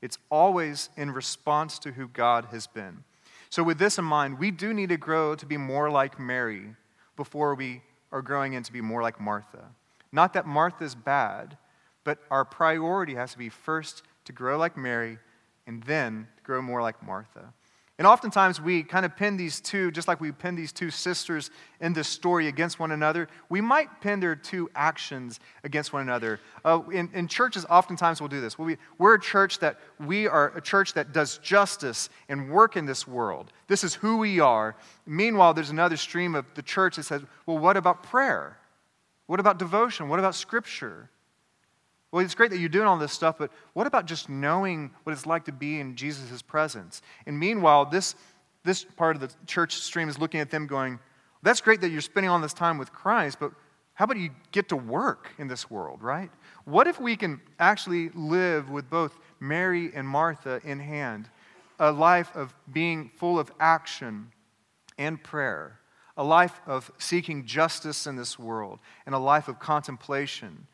It's 0.00 0.18
always 0.30 0.90
in 0.96 1.10
response 1.10 1.78
to 1.80 1.92
who 1.92 2.08
God 2.08 2.46
has 2.46 2.66
been. 2.66 3.04
So, 3.50 3.62
with 3.62 3.78
this 3.78 3.98
in 3.98 4.04
mind, 4.04 4.38
we 4.38 4.50
do 4.50 4.72
need 4.72 4.88
to 4.88 4.96
grow 4.96 5.34
to 5.34 5.46
be 5.46 5.56
more 5.56 5.90
like 5.90 6.18
Mary 6.18 6.74
before 7.16 7.54
we 7.54 7.82
are 8.10 8.22
growing 8.22 8.54
in 8.54 8.62
to 8.62 8.72
be 8.72 8.80
more 8.80 9.02
like 9.02 9.20
Martha. 9.20 9.64
Not 10.12 10.34
that 10.34 10.46
Martha's 10.46 10.94
bad, 10.94 11.56
but 12.04 12.18
our 12.30 12.44
priority 12.44 13.14
has 13.14 13.32
to 13.32 13.38
be 13.38 13.48
first 13.48 14.02
to 14.26 14.32
grow 14.32 14.58
like 14.58 14.76
Mary 14.76 15.18
and 15.66 15.82
then 15.84 16.28
grow 16.42 16.60
more 16.60 16.82
like 16.82 17.02
Martha. 17.02 17.52
And 17.98 18.06
oftentimes 18.06 18.60
we 18.60 18.82
kind 18.82 19.04
of 19.04 19.14
pin 19.16 19.36
these 19.36 19.60
two, 19.60 19.90
just 19.92 20.08
like 20.08 20.20
we 20.20 20.32
pin 20.32 20.56
these 20.56 20.72
two 20.72 20.90
sisters 20.90 21.50
in 21.80 21.92
this 21.92 22.08
story 22.08 22.48
against 22.48 22.80
one 22.80 22.90
another, 22.90 23.28
we 23.48 23.60
might 23.60 24.00
pin 24.00 24.18
their 24.18 24.34
two 24.34 24.68
actions 24.74 25.38
against 25.62 25.92
one 25.92 26.02
another. 26.02 26.40
Uh, 26.64 26.80
in, 26.92 27.10
in, 27.14 27.28
churches, 27.28 27.66
oftentimes 27.68 28.20
we'll 28.20 28.28
do 28.28 28.40
this. 28.40 28.56
Be, 28.56 28.76
we're 28.98 29.14
a 29.14 29.20
church 29.20 29.58
that 29.60 29.78
we 30.00 30.26
are 30.26 30.56
a 30.56 30.60
church 30.60 30.94
that 30.94 31.12
does 31.12 31.38
justice 31.38 32.08
and 32.28 32.50
work 32.50 32.76
in 32.76 32.86
this 32.86 33.06
world. 33.06 33.52
This 33.68 33.84
is 33.84 33.94
who 33.94 34.16
we 34.16 34.40
are. 34.40 34.74
Meanwhile, 35.06 35.54
there's 35.54 35.70
another 35.70 35.96
stream 35.96 36.34
of 36.34 36.46
the 36.54 36.62
church 36.62 36.96
that 36.96 37.04
says, 37.04 37.22
well, 37.46 37.58
what 37.58 37.76
about 37.76 38.02
prayer? 38.02 38.58
What 39.26 39.40
about 39.40 39.58
devotion? 39.58 40.08
What 40.08 40.18
about 40.18 40.34
scripture? 40.34 41.10
Well, 42.10 42.22
it's 42.22 42.34
great 42.34 42.50
that 42.50 42.58
you're 42.58 42.68
doing 42.68 42.86
all 42.86 42.98
this 42.98 43.12
stuff, 43.12 43.36
but 43.38 43.50
what 43.72 43.86
about 43.86 44.06
just 44.06 44.28
knowing 44.28 44.90
what 45.04 45.12
it's 45.12 45.24
like 45.26 45.46
to 45.46 45.52
be 45.52 45.80
in 45.80 45.96
Jesus' 45.96 46.42
presence? 46.42 47.00
And 47.26 47.38
meanwhile, 47.38 47.86
this, 47.86 48.14
this 48.64 48.84
part 48.84 49.16
of 49.16 49.22
the 49.22 49.30
church 49.46 49.76
stream 49.76 50.08
is 50.08 50.18
looking 50.18 50.40
at 50.40 50.50
them 50.50 50.66
going, 50.66 50.98
that's 51.42 51.60
great 51.60 51.80
that 51.80 51.88
you're 51.88 52.02
spending 52.02 52.30
all 52.30 52.38
this 52.38 52.52
time 52.52 52.76
with 52.76 52.92
Christ, 52.92 53.38
but 53.40 53.52
how 53.94 54.04
about 54.04 54.18
you 54.18 54.30
get 54.52 54.68
to 54.70 54.76
work 54.76 55.30
in 55.38 55.48
this 55.48 55.70
world, 55.70 56.02
right? 56.02 56.30
What 56.64 56.86
if 56.86 57.00
we 57.00 57.16
can 57.16 57.40
actually 57.58 58.10
live 58.10 58.70
with 58.70 58.88
both 58.88 59.18
Mary 59.40 59.90
and 59.94 60.06
Martha 60.06 60.60
in 60.64 60.78
hand? 60.78 61.28
A 61.78 61.90
life 61.90 62.30
of 62.34 62.54
being 62.72 63.10
full 63.16 63.38
of 63.38 63.50
action 63.58 64.32
and 64.98 65.22
prayer, 65.22 65.80
a 66.16 66.24
life 66.24 66.60
of 66.66 66.90
seeking 66.98 67.46
justice 67.46 68.06
in 68.06 68.16
this 68.16 68.38
world, 68.38 68.78
and 69.06 69.14
a 69.14 69.18
life 69.18 69.48
of 69.48 69.58
contemplation 69.58 70.66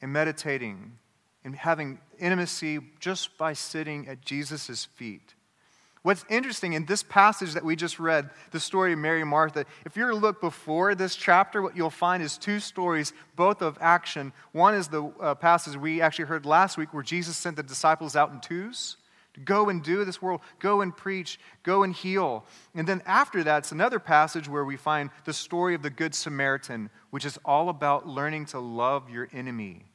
and 0.00 0.12
meditating 0.12 0.98
and 1.44 1.54
having 1.54 1.98
intimacy 2.18 2.80
just 2.98 3.38
by 3.38 3.52
sitting 3.52 4.08
at 4.08 4.20
Jesus' 4.20 4.84
feet. 4.84 5.34
What's 6.02 6.24
interesting 6.28 6.74
in 6.74 6.86
this 6.86 7.02
passage 7.02 7.54
that 7.54 7.64
we 7.64 7.74
just 7.74 7.98
read, 7.98 8.30
the 8.52 8.60
story 8.60 8.92
of 8.92 8.98
Mary 9.00 9.22
and 9.22 9.30
Martha, 9.30 9.64
if 9.84 9.96
you 9.96 10.12
look 10.14 10.40
before 10.40 10.94
this 10.94 11.16
chapter, 11.16 11.62
what 11.62 11.76
you'll 11.76 11.90
find 11.90 12.22
is 12.22 12.38
two 12.38 12.60
stories, 12.60 13.12
both 13.34 13.60
of 13.60 13.76
action. 13.80 14.32
One 14.52 14.74
is 14.74 14.86
the 14.86 15.12
uh, 15.20 15.34
passage 15.34 15.76
we 15.76 16.00
actually 16.00 16.26
heard 16.26 16.46
last 16.46 16.78
week 16.78 16.94
where 16.94 17.02
Jesus 17.02 17.36
sent 17.36 17.56
the 17.56 17.62
disciples 17.64 18.14
out 18.14 18.30
in 18.30 18.40
twos 18.40 18.96
go 19.44 19.68
and 19.68 19.82
do 19.82 20.04
this 20.04 20.22
world, 20.22 20.40
go 20.58 20.80
and 20.80 20.96
preach, 20.96 21.38
go 21.62 21.82
and 21.82 21.94
heal. 21.94 22.44
And 22.74 22.86
then 22.86 23.02
after 23.06 23.44
that, 23.44 23.58
it's 23.58 23.72
another 23.72 23.98
passage 23.98 24.48
where 24.48 24.64
we 24.64 24.76
find 24.76 25.10
the 25.24 25.32
story 25.32 25.74
of 25.74 25.82
the 25.82 25.90
Good 25.90 26.14
Samaritan, 26.14 26.90
which 27.10 27.24
is 27.24 27.38
all 27.44 27.68
about 27.68 28.08
learning 28.08 28.46
to 28.46 28.58
love 28.58 29.10
your 29.10 29.28
enemy 29.32 29.86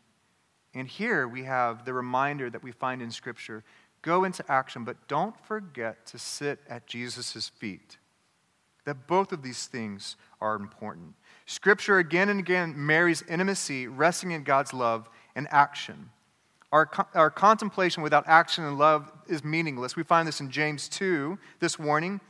And 0.73 0.87
here 0.87 1.27
we 1.27 1.43
have 1.43 1.85
the 1.85 1.93
reminder 1.93 2.49
that 2.49 2.63
we 2.63 2.71
find 2.71 3.01
in 3.01 3.11
Scripture 3.11 3.63
go 4.01 4.23
into 4.23 4.43
action, 4.49 4.83
but 4.83 5.07
don't 5.07 5.39
forget 5.45 6.05
to 6.07 6.17
sit 6.17 6.59
at 6.67 6.87
Jesus' 6.87 7.49
feet. 7.49 7.97
That 8.85 9.05
both 9.05 9.31
of 9.31 9.43
these 9.43 9.67
things 9.67 10.15
are 10.39 10.55
important. 10.55 11.13
Scripture 11.45 11.99
again 11.99 12.29
and 12.29 12.39
again 12.39 12.73
marries 12.75 13.23
intimacy, 13.27 13.87
resting 13.87 14.31
in 14.31 14.43
God's 14.43 14.73
love, 14.73 15.07
and 15.35 15.47
action. 15.51 16.09
Our, 16.71 16.89
our 17.13 17.29
contemplation 17.29 18.01
without 18.01 18.23
action 18.27 18.63
and 18.63 18.77
love 18.77 19.11
is 19.27 19.43
meaningless. 19.43 19.95
We 19.95 20.03
find 20.03 20.27
this 20.27 20.39
in 20.39 20.49
James 20.49 20.87
2, 20.87 21.37
this 21.59 21.77
warning. 21.77 22.21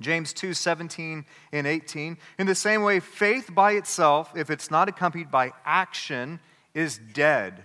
James 0.00 0.32
2, 0.32 0.54
17 0.54 1.26
and 1.52 1.66
18. 1.66 2.16
In 2.38 2.46
the 2.46 2.54
same 2.54 2.82
way, 2.82 3.00
faith 3.00 3.50
by 3.54 3.72
itself, 3.72 4.32
if 4.34 4.48
it's 4.48 4.70
not 4.70 4.88
accompanied 4.88 5.30
by 5.30 5.52
action, 5.64 6.40
is 6.72 6.98
dead. 7.12 7.64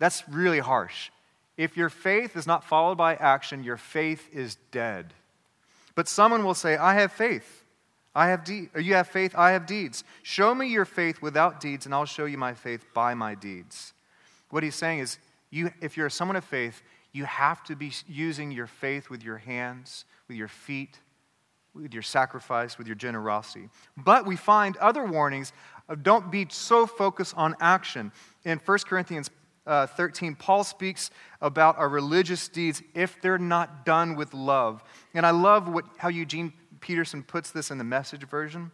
That's 0.00 0.28
really 0.28 0.58
harsh. 0.58 1.10
If 1.56 1.76
your 1.76 1.88
faith 1.90 2.36
is 2.36 2.46
not 2.46 2.64
followed 2.64 2.96
by 2.96 3.14
action, 3.14 3.62
your 3.62 3.76
faith 3.76 4.28
is 4.32 4.56
dead. 4.72 5.14
But 5.94 6.08
someone 6.08 6.44
will 6.44 6.54
say, 6.54 6.76
I 6.76 6.94
have 6.94 7.12
faith. 7.12 7.64
I 8.16 8.28
have 8.28 8.44
de- 8.44 8.68
you 8.76 8.94
have 8.94 9.08
faith, 9.08 9.34
I 9.36 9.52
have 9.52 9.66
deeds. 9.66 10.04
Show 10.22 10.54
me 10.54 10.68
your 10.68 10.84
faith 10.84 11.22
without 11.22 11.60
deeds, 11.60 11.86
and 11.86 11.94
I'll 11.94 12.04
show 12.04 12.24
you 12.24 12.38
my 12.38 12.54
faith 12.54 12.84
by 12.94 13.14
my 13.14 13.34
deeds. 13.34 13.93
What 14.54 14.62
he's 14.62 14.76
saying 14.76 15.00
is, 15.00 15.18
you, 15.50 15.72
if 15.80 15.96
you're 15.96 16.08
someone 16.08 16.36
of 16.36 16.44
faith, 16.44 16.80
you 17.10 17.24
have 17.24 17.64
to 17.64 17.74
be 17.74 17.90
using 18.06 18.52
your 18.52 18.68
faith 18.68 19.10
with 19.10 19.20
your 19.20 19.38
hands, 19.38 20.04
with 20.28 20.36
your 20.36 20.46
feet, 20.46 21.00
with 21.74 21.92
your 21.92 22.04
sacrifice, 22.04 22.78
with 22.78 22.86
your 22.86 22.94
generosity. 22.94 23.68
But 23.96 24.26
we 24.26 24.36
find 24.36 24.76
other 24.76 25.04
warnings 25.06 25.52
of 25.88 26.04
don't 26.04 26.30
be 26.30 26.46
so 26.50 26.86
focused 26.86 27.34
on 27.36 27.56
action. 27.58 28.12
In 28.44 28.60
1 28.64 28.78
Corinthians 28.86 29.28
uh, 29.66 29.88
13, 29.88 30.36
Paul 30.36 30.62
speaks 30.62 31.10
about 31.40 31.76
our 31.76 31.88
religious 31.88 32.46
deeds 32.46 32.80
if 32.94 33.20
they're 33.20 33.38
not 33.38 33.84
done 33.84 34.14
with 34.14 34.34
love. 34.34 34.84
And 35.14 35.26
I 35.26 35.30
love 35.30 35.68
what, 35.68 35.84
how 35.96 36.10
Eugene 36.10 36.52
Peterson 36.78 37.24
puts 37.24 37.50
this 37.50 37.72
in 37.72 37.78
the 37.78 37.82
message 37.82 38.22
version. 38.22 38.70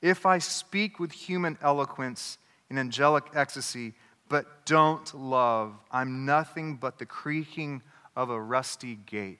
If 0.00 0.24
I 0.24 0.38
speak 0.38 0.98
with 0.98 1.12
human 1.12 1.58
eloquence 1.60 2.38
and 2.70 2.78
angelic 2.78 3.24
ecstasy, 3.34 3.92
but 4.30 4.64
don't 4.64 5.12
love, 5.12 5.74
I'm 5.90 6.24
nothing 6.24 6.76
but 6.76 6.98
the 6.98 7.04
creaking 7.04 7.82
of 8.16 8.30
a 8.30 8.40
rusty 8.40 8.94
gate. 8.94 9.38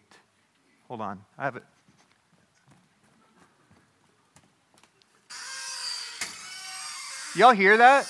Hold 0.88 1.00
on, 1.00 1.24
I 1.38 1.44
have 1.44 1.57
it. 1.57 1.62
Y'all 7.37 7.53
hear 7.53 7.76
that? 7.76 8.09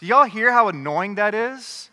Do 0.00 0.06
y'all 0.06 0.24
hear 0.24 0.52
how 0.52 0.68
annoying 0.68 1.14
that 1.14 1.34
is? 1.34 1.88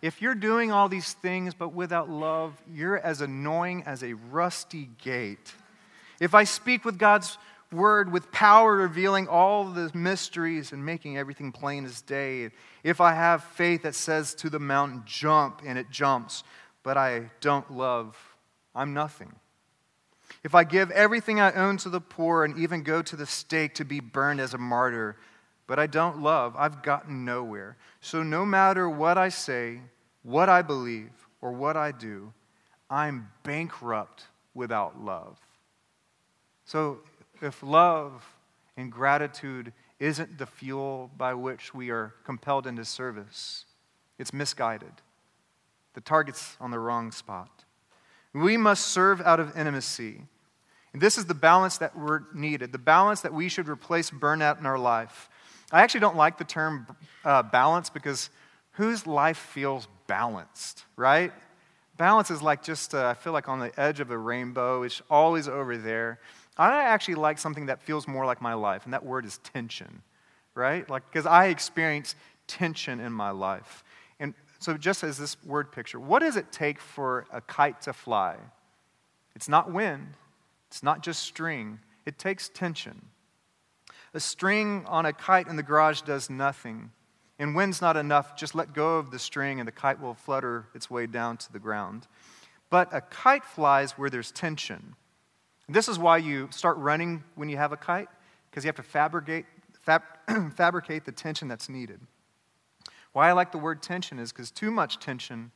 If 0.00 0.22
you're 0.22 0.36
doing 0.36 0.70
all 0.70 0.88
these 0.88 1.14
things 1.14 1.54
but 1.54 1.72
without 1.72 2.08
love, 2.08 2.54
you're 2.72 2.98
as 2.98 3.20
annoying 3.20 3.82
as 3.84 4.04
a 4.04 4.12
rusty 4.12 4.90
gate. 5.02 5.52
If 6.20 6.34
I 6.34 6.44
speak 6.44 6.84
with 6.84 6.96
God's 6.96 7.36
word 7.70 8.10
with 8.12 8.30
power, 8.32 8.76
revealing 8.76 9.28
all 9.28 9.64
the 9.64 9.90
mysteries 9.94 10.72
and 10.72 10.84
making 10.84 11.18
everything 11.18 11.52
plain 11.52 11.84
as 11.84 12.00
day, 12.00 12.50
if 12.82 13.00
I 13.00 13.12
have 13.12 13.44
faith 13.44 13.82
that 13.82 13.94
says 13.94 14.34
to 14.36 14.50
the 14.50 14.58
mountain, 14.58 15.02
jump, 15.04 15.62
and 15.64 15.78
it 15.78 15.90
jumps, 15.90 16.44
but 16.82 16.96
I 16.96 17.30
don't 17.40 17.70
love, 17.70 18.16
I'm 18.74 18.94
nothing. 18.94 19.34
If 20.44 20.54
I 20.54 20.64
give 20.64 20.90
everything 20.92 21.40
I 21.40 21.52
own 21.52 21.76
to 21.78 21.88
the 21.88 22.00
poor 22.00 22.44
and 22.44 22.58
even 22.58 22.82
go 22.82 23.02
to 23.02 23.16
the 23.16 23.26
stake 23.26 23.74
to 23.76 23.84
be 23.84 24.00
burned 24.00 24.40
as 24.40 24.54
a 24.54 24.58
martyr, 24.58 25.16
but 25.66 25.78
I 25.78 25.86
don't 25.86 26.22
love, 26.22 26.54
I've 26.56 26.82
gotten 26.82 27.24
nowhere. 27.24 27.76
So 28.00 28.22
no 28.22 28.46
matter 28.46 28.88
what 28.88 29.18
I 29.18 29.28
say, 29.28 29.80
what 30.22 30.48
I 30.48 30.62
believe, 30.62 31.10
or 31.40 31.52
what 31.52 31.76
I 31.76 31.92
do, 31.92 32.32
I'm 32.90 33.28
bankrupt 33.42 34.24
without 34.54 35.00
love. 35.00 35.38
So 36.64 36.98
if 37.42 37.62
love 37.62 38.24
and 38.76 38.90
gratitude 38.90 39.72
isn't 39.98 40.38
the 40.38 40.46
fuel 40.46 41.10
by 41.16 41.34
which 41.34 41.74
we 41.74 41.90
are 41.90 42.14
compelled 42.24 42.66
into 42.66 42.84
service, 42.84 43.64
it's 44.18 44.32
misguided. 44.32 44.92
The 45.94 46.00
target's 46.00 46.56
on 46.60 46.70
the 46.70 46.78
wrong 46.78 47.10
spot. 47.10 47.64
We 48.32 48.56
must 48.56 48.86
serve 48.86 49.20
out 49.22 49.40
of 49.40 49.56
intimacy. 49.56 50.22
And 50.92 51.02
this 51.02 51.18
is 51.18 51.26
the 51.26 51.34
balance 51.34 51.78
that 51.78 51.96
we're 51.96 52.22
needed, 52.32 52.72
the 52.72 52.78
balance 52.78 53.22
that 53.22 53.34
we 53.34 53.48
should 53.48 53.68
replace 53.68 54.10
burnout 54.10 54.60
in 54.60 54.66
our 54.66 54.78
life. 54.78 55.28
I 55.70 55.82
actually 55.82 56.00
don't 56.00 56.16
like 56.16 56.38
the 56.38 56.44
term 56.44 56.86
uh, 57.24 57.42
balance 57.42 57.90
because 57.90 58.30
whose 58.72 59.06
life 59.06 59.36
feels 59.36 59.88
balanced, 60.06 60.84
right? 60.96 61.32
Balance 61.96 62.30
is 62.30 62.40
like 62.40 62.62
just, 62.62 62.94
uh, 62.94 63.08
I 63.08 63.14
feel 63.14 63.32
like 63.32 63.48
on 63.48 63.58
the 63.58 63.78
edge 63.78 64.00
of 64.00 64.10
a 64.10 64.16
rainbow, 64.16 64.84
it's 64.84 65.02
always 65.10 65.48
over 65.48 65.76
there. 65.76 66.20
I 66.58 66.82
actually 66.84 67.14
like 67.14 67.38
something 67.38 67.66
that 67.66 67.80
feels 67.82 68.08
more 68.08 68.26
like 68.26 68.42
my 68.42 68.54
life, 68.54 68.84
and 68.84 68.92
that 68.92 69.04
word 69.04 69.24
is 69.24 69.38
tension, 69.38 70.02
right? 70.54 70.88
Like, 70.90 71.04
because 71.10 71.26
I 71.26 71.46
experience 71.46 72.16
tension 72.46 72.98
in 72.98 73.12
my 73.12 73.30
life. 73.30 73.84
And 74.18 74.34
so, 74.58 74.76
just 74.76 75.04
as 75.04 75.18
this 75.18 75.36
word 75.44 75.70
picture, 75.70 76.00
what 76.00 76.18
does 76.18 76.36
it 76.36 76.50
take 76.50 76.80
for 76.80 77.26
a 77.32 77.40
kite 77.40 77.82
to 77.82 77.92
fly? 77.92 78.36
It's 79.36 79.48
not 79.48 79.72
wind, 79.72 80.14
it's 80.66 80.82
not 80.82 81.02
just 81.02 81.22
string, 81.22 81.78
it 82.04 82.18
takes 82.18 82.48
tension. 82.48 83.06
A 84.14 84.20
string 84.20 84.84
on 84.86 85.06
a 85.06 85.12
kite 85.12 85.46
in 85.46 85.56
the 85.56 85.62
garage 85.62 86.00
does 86.00 86.28
nothing. 86.28 86.90
And 87.38 87.54
wind's 87.54 87.80
not 87.80 87.96
enough, 87.96 88.36
just 88.36 88.54
let 88.54 88.72
go 88.72 88.98
of 88.98 89.10
the 89.12 89.18
string 89.18 89.60
and 89.60 89.68
the 89.68 89.72
kite 89.72 90.00
will 90.00 90.14
flutter 90.14 90.66
its 90.74 90.90
way 90.90 91.06
down 91.06 91.36
to 91.36 91.52
the 91.52 91.60
ground. 91.60 92.08
But 92.68 92.88
a 92.92 93.00
kite 93.00 93.44
flies 93.44 93.92
where 93.92 94.10
there's 94.10 94.32
tension. 94.32 94.96
This 95.68 95.88
is 95.88 95.98
why 95.98 96.16
you 96.16 96.48
start 96.50 96.78
running 96.78 97.22
when 97.34 97.50
you 97.50 97.58
have 97.58 97.72
a 97.72 97.76
kite, 97.76 98.08
because 98.50 98.64
you 98.64 98.68
have 98.68 98.76
to 98.76 98.82
fabricate, 98.82 99.44
fab, 99.80 100.02
fabricate 100.54 101.04
the 101.04 101.12
tension 101.12 101.46
that's 101.46 101.68
needed. 101.68 102.00
Why 103.12 103.28
I 103.28 103.32
like 103.32 103.52
the 103.52 103.58
word 103.58 103.82
tension 103.82 104.18
is 104.18 104.32
because 104.32 104.50
too 104.50 104.70
much 104.70 104.98
tension 104.98 105.50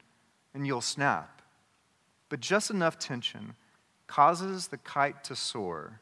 and 0.52 0.66
you'll 0.66 0.82
snap. 0.82 1.40
But 2.28 2.40
just 2.40 2.70
enough 2.70 2.98
tension 2.98 3.54
causes 4.06 4.68
the 4.68 4.76
kite 4.76 5.24
to 5.24 5.36
soar. 5.36 6.00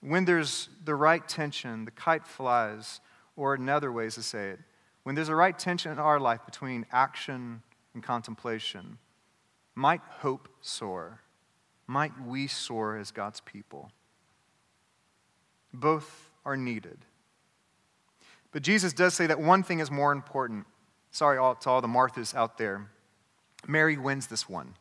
When 0.00 0.24
there's 0.24 0.68
the 0.84 0.94
right 0.94 1.26
tension, 1.26 1.84
the 1.84 1.90
kite 1.90 2.26
flies, 2.26 3.00
or 3.36 3.56
in 3.56 3.68
other 3.68 3.90
ways 3.90 4.14
to 4.14 4.22
say 4.22 4.50
it, 4.50 4.60
when 5.02 5.14
there's 5.14 5.28
a 5.28 5.34
right 5.34 5.58
tension 5.58 5.90
in 5.90 5.98
our 5.98 6.20
life 6.20 6.44
between 6.46 6.86
action 6.92 7.62
and 7.92 8.02
contemplation, 8.02 8.98
might 9.74 10.00
hope 10.20 10.48
soar 10.60 11.20
might 11.90 12.12
we 12.24 12.46
soar 12.46 12.96
as 12.96 13.10
God's 13.10 13.40
people. 13.40 13.90
Both 15.74 16.30
are 16.44 16.56
needed. 16.56 16.98
But 18.52 18.62
Jesus 18.62 18.92
does 18.92 19.12
say 19.14 19.26
that 19.26 19.40
one 19.40 19.64
thing 19.64 19.80
is 19.80 19.90
more 19.90 20.12
important. 20.12 20.66
Sorry 21.10 21.36
to 21.36 21.70
all 21.70 21.80
the 21.80 21.88
Marthas 21.88 22.32
out 22.32 22.58
there. 22.58 22.88
Mary 23.66 23.96
wins 23.96 24.28
this 24.28 24.48
one. 24.48 24.74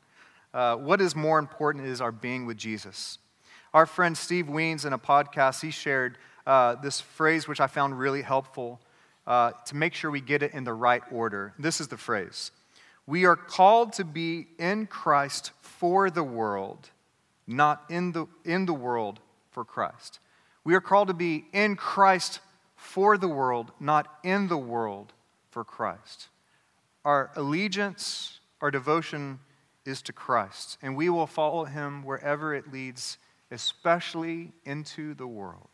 Uh, 0.54 0.76
what 0.76 1.02
is 1.02 1.16
more 1.16 1.40
important 1.40 1.88
is 1.88 2.00
our 2.00 2.12
being 2.12 2.46
with 2.46 2.58
Jesus. 2.58 3.18
Our 3.74 3.88
friend 3.88 4.16
Steve 4.16 4.46
Wiens, 4.46 4.86
in 4.86 4.94
a 4.94 5.00
podcast, 5.00 5.64
he 5.64 5.72
shared 5.72 6.16
uh, 6.46 6.76
this 6.76 7.02
phrase 7.02 7.48
which 7.48 7.60
I 7.60 7.66
found 7.66 7.98
really 7.98 8.22
helpful 8.22 8.80
uh, 9.26 9.54
to 9.66 9.76
make 9.76 9.96
sure 9.96 10.12
we 10.12 10.22
get 10.22 10.44
it 10.44 10.54
in 10.54 10.64
the 10.64 10.74
right 10.74 11.02
order. 11.12 11.56
This 11.58 11.82
is 11.82 11.88
the 11.88 11.98
phrase 11.98 12.52
We 13.08 13.26
are 13.26 13.36
called 13.36 13.94
to 13.94 14.06
be 14.06 14.50
in 14.60 14.86
Christ 14.86 15.54
for 15.60 16.12
the 16.12 16.24
world 16.24 16.92
not 17.50 17.84
in 17.90 18.12
the, 18.12 18.28
in 18.46 18.68
the 18.68 18.74
world 18.74 19.20
for 19.50 19.66
Christ. 19.66 20.20
We 20.64 20.76
are 20.76 20.82
called 20.82 21.08
to 21.08 21.14
be 21.16 21.46
in 21.52 21.76
Christ 21.76 22.42
for 22.76 23.18
the 23.18 23.28
world, 23.28 23.72
not 23.80 24.08
in 24.24 24.48
the 24.48 24.58
world 24.58 25.14
for 25.50 25.64
Christ. 25.64 26.30
Our 27.04 27.32
allegiance, 27.36 28.40
our 28.62 28.70
devotion 28.70 29.40
is 29.84 30.04
to 30.04 30.14
Christ, 30.14 30.78
and 30.84 30.96
we 30.96 31.10
will 31.10 31.26
follow 31.26 31.66
him 31.66 32.04
wherever 32.04 32.54
it 32.54 32.72
leads, 32.72 33.18
especially 33.50 34.52
into 34.64 35.16
the 35.16 35.28
world. 35.28 35.70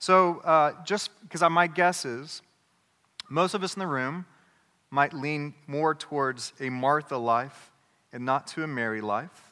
So, 0.00 0.40
uh, 0.40 0.72
just 0.84 1.10
because 1.22 1.48
my 1.48 1.68
guess 1.68 2.04
is 2.04 2.42
most 3.28 3.54
of 3.54 3.62
us 3.62 3.74
in 3.74 3.80
the 3.80 3.86
room 3.86 4.26
might 4.90 5.12
lean 5.12 5.54
more 5.68 5.94
towards 5.94 6.52
a 6.58 6.70
Martha 6.70 7.16
life 7.16 7.70
and 8.12 8.24
not 8.24 8.48
to 8.48 8.64
a 8.64 8.66
Mary 8.66 9.00
life 9.00 9.45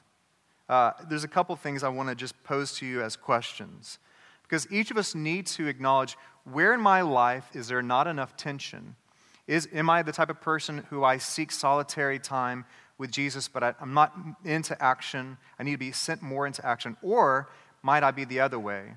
uh, 0.69 0.93
there's 1.09 1.25
a 1.25 1.29
couple 1.29 1.55
things 1.57 1.83
I 1.83 1.89
want 1.89 2.09
to 2.09 2.15
just 2.15 2.43
pose 2.45 2.73
to 2.79 2.87
you 2.87 3.03
as 3.03 3.17
questions. 3.17 3.99
Because 4.43 4.71
each 4.71 4.91
of 4.91 4.97
us 4.97 5.15
needs 5.15 5.55
to 5.57 5.67
acknowledge 5.67 6.17
where 6.45 6.75
in 6.75 6.81
my 6.81 7.01
life 7.01 7.49
is 7.55 7.69
there 7.69 7.83
not 7.83 8.07
enough 8.07 8.37
tension? 8.37 8.97
Is, 9.47 9.69
am 9.73 9.91
I 9.91 10.03
the 10.03 10.13
type 10.13 10.31
of 10.31 10.41
person 10.41 10.85
who 10.91 11.05
I 11.05 11.19
seek 11.19 11.51
solitary 11.51 12.19
time 12.19 12.65
with 12.97 13.11
Jesus, 13.11 13.49
but 13.49 13.63
I, 13.63 13.75
I'm 13.81 13.95
not 13.95 14.15
into 14.45 14.81
action? 14.83 15.37
I 15.59 15.63
need 15.63 15.73
to 15.73 15.79
be 15.79 15.93
sent 15.93 16.23
more 16.23 16.47
into 16.47 16.65
action. 16.65 16.97
Or 17.03 17.49
might 17.83 18.03
I 18.03 18.11
be 18.11 18.25
the 18.25 18.41
other 18.41 18.59
way? 18.59 18.95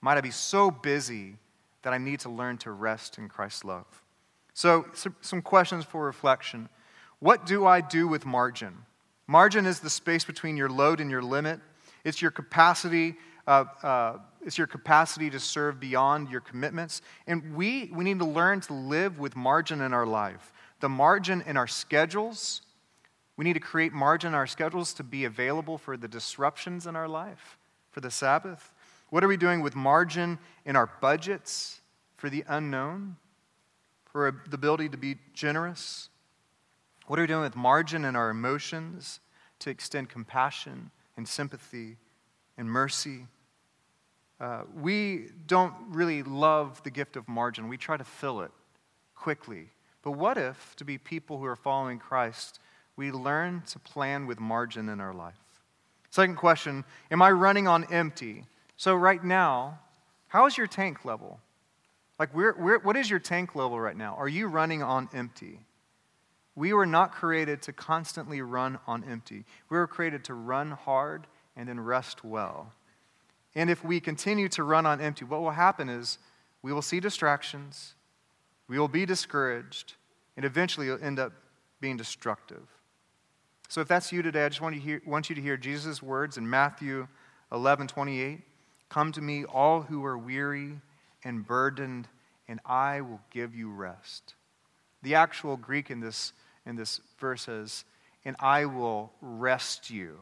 Might 0.00 0.18
I 0.18 0.20
be 0.20 0.30
so 0.30 0.70
busy 0.70 1.36
that 1.82 1.92
I 1.92 1.98
need 1.98 2.20
to 2.20 2.28
learn 2.28 2.58
to 2.58 2.70
rest 2.70 3.18
in 3.18 3.28
Christ's 3.28 3.64
love. 3.64 3.86
So, 4.54 4.86
some 5.20 5.42
questions 5.42 5.84
for 5.84 6.04
reflection. 6.04 6.68
What 7.18 7.46
do 7.46 7.66
I 7.66 7.80
do 7.80 8.06
with 8.08 8.26
margin? 8.26 8.78
Margin 9.26 9.66
is 9.66 9.80
the 9.80 9.90
space 9.90 10.24
between 10.24 10.56
your 10.56 10.68
load 10.68 11.00
and 11.00 11.10
your 11.10 11.22
limit. 11.22 11.60
It's 12.04 12.20
your 12.20 12.30
capacity. 12.30 13.16
Uh, 13.46 13.64
uh, 13.82 14.18
it's 14.44 14.58
your 14.58 14.66
capacity 14.66 15.30
to 15.30 15.38
serve 15.38 15.78
beyond 15.78 16.28
your 16.28 16.40
commitments. 16.40 17.02
And 17.26 17.54
we, 17.54 17.90
we 17.94 18.04
need 18.04 18.18
to 18.18 18.24
learn 18.24 18.60
to 18.62 18.72
live 18.72 19.18
with 19.18 19.36
margin 19.36 19.80
in 19.80 19.92
our 19.92 20.06
life. 20.06 20.52
The 20.80 20.88
margin 20.88 21.42
in 21.46 21.56
our 21.56 21.68
schedules. 21.68 22.62
We 23.36 23.44
need 23.44 23.54
to 23.54 23.60
create 23.60 23.92
margin 23.92 24.28
in 24.28 24.34
our 24.34 24.46
schedules 24.46 24.92
to 24.94 25.04
be 25.04 25.24
available 25.24 25.78
for 25.78 25.96
the 25.96 26.08
disruptions 26.08 26.86
in 26.86 26.96
our 26.96 27.08
life, 27.08 27.58
for 27.90 28.00
the 28.00 28.10
Sabbath. 28.10 28.72
What 29.10 29.22
are 29.22 29.28
we 29.28 29.36
doing 29.36 29.60
with 29.60 29.76
margin 29.76 30.38
in 30.64 30.74
our 30.74 30.90
budgets 31.00 31.80
for 32.16 32.28
the 32.28 32.44
unknown, 32.48 33.16
for 34.06 34.42
the 34.48 34.56
ability 34.56 34.88
to 34.90 34.96
be 34.96 35.16
generous? 35.34 36.08
What 37.06 37.18
are 37.18 37.22
we 37.22 37.26
doing 37.26 37.42
with 37.42 37.56
margin 37.56 38.04
in 38.04 38.16
our 38.16 38.30
emotions 38.30 39.20
to 39.60 39.70
extend 39.70 40.08
compassion 40.08 40.90
and 41.16 41.26
sympathy 41.26 41.96
and 42.56 42.70
mercy? 42.70 43.26
Uh, 44.40 44.62
we 44.80 45.28
don't 45.46 45.74
really 45.88 46.22
love 46.22 46.82
the 46.82 46.90
gift 46.90 47.16
of 47.16 47.28
margin. 47.28 47.68
We 47.68 47.76
try 47.76 47.96
to 47.96 48.04
fill 48.04 48.40
it 48.40 48.50
quickly. 49.14 49.68
But 50.02 50.12
what 50.12 50.36
if, 50.36 50.74
to 50.76 50.84
be 50.84 50.98
people 50.98 51.38
who 51.38 51.44
are 51.44 51.56
following 51.56 51.98
Christ, 51.98 52.58
we 52.96 53.12
learn 53.12 53.62
to 53.68 53.78
plan 53.78 54.26
with 54.26 54.40
margin 54.40 54.88
in 54.88 55.00
our 55.00 55.14
life? 55.14 55.34
Second 56.10 56.36
question 56.36 56.84
Am 57.10 57.22
I 57.22 57.30
running 57.30 57.68
on 57.68 57.84
empty? 57.92 58.44
So, 58.76 58.94
right 58.94 59.22
now, 59.22 59.78
how 60.26 60.46
is 60.46 60.58
your 60.58 60.66
tank 60.66 61.04
level? 61.04 61.38
Like, 62.18 62.34
where, 62.34 62.52
where, 62.52 62.78
what 62.78 62.96
is 62.96 63.08
your 63.08 63.18
tank 63.20 63.54
level 63.54 63.78
right 63.78 63.96
now? 63.96 64.14
Are 64.18 64.28
you 64.28 64.48
running 64.48 64.82
on 64.82 65.08
empty? 65.14 65.60
We 66.54 66.72
were 66.72 66.86
not 66.86 67.12
created 67.12 67.62
to 67.62 67.72
constantly 67.72 68.42
run 68.42 68.78
on 68.86 69.04
empty. 69.04 69.44
We 69.68 69.78
were 69.78 69.86
created 69.86 70.24
to 70.24 70.34
run 70.34 70.72
hard 70.72 71.26
and 71.56 71.68
then 71.68 71.80
rest 71.80 72.24
well. 72.24 72.72
And 73.54 73.70
if 73.70 73.84
we 73.84 74.00
continue 74.00 74.48
to 74.50 74.64
run 74.64 74.86
on 74.86 75.00
empty, 75.00 75.24
what 75.24 75.40
will 75.40 75.50
happen 75.50 75.88
is 75.88 76.18
we 76.62 76.72
will 76.72 76.82
see 76.82 77.00
distractions, 77.00 77.94
we 78.68 78.78
will 78.78 78.88
be 78.88 79.04
discouraged, 79.04 79.94
and 80.36 80.44
eventually 80.44 80.88
it'll 80.88 81.04
end 81.04 81.18
up 81.18 81.32
being 81.80 81.96
destructive. 81.96 82.62
So 83.68 83.80
if 83.80 83.88
that's 83.88 84.12
you 84.12 84.22
today, 84.22 84.44
I 84.44 84.48
just 84.48 84.60
want, 84.60 84.74
to 84.74 84.80
hear, 84.80 85.02
want 85.06 85.28
you 85.28 85.34
to 85.34 85.42
hear 85.42 85.56
Jesus' 85.56 86.02
words 86.02 86.36
in 86.36 86.48
Matthew 86.48 87.08
11 87.50 87.88
28. 87.88 88.40
Come 88.88 89.12
to 89.12 89.22
me, 89.22 89.44
all 89.44 89.80
who 89.82 90.04
are 90.04 90.18
weary 90.18 90.78
and 91.24 91.46
burdened, 91.46 92.08
and 92.48 92.60
I 92.66 93.00
will 93.00 93.20
give 93.30 93.54
you 93.54 93.70
rest. 93.70 94.34
The 95.02 95.14
actual 95.14 95.56
Greek 95.56 95.90
in 95.90 96.00
this, 96.00 96.32
in 96.66 96.76
this 96.76 97.00
verse 97.18 97.48
is, 97.48 97.84
and 98.24 98.36
I 98.40 98.66
will 98.66 99.12
rest 99.20 99.90
you. 99.90 100.18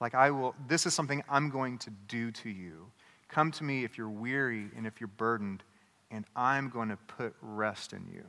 Like, 0.00 0.14
I 0.14 0.30
will, 0.30 0.54
this 0.68 0.86
is 0.86 0.94
something 0.94 1.22
I'm 1.28 1.48
going 1.50 1.78
to 1.78 1.90
do 2.08 2.30
to 2.30 2.50
you. 2.50 2.86
Come 3.28 3.50
to 3.52 3.64
me 3.64 3.84
if 3.84 3.96
you're 3.96 4.08
weary 4.08 4.66
and 4.76 4.86
if 4.86 5.00
you're 5.00 5.08
burdened, 5.08 5.62
and 6.10 6.24
I'm 6.36 6.68
going 6.68 6.90
to 6.90 6.96
put 6.96 7.34
rest 7.40 7.92
in 7.92 8.06
you. 8.12 8.24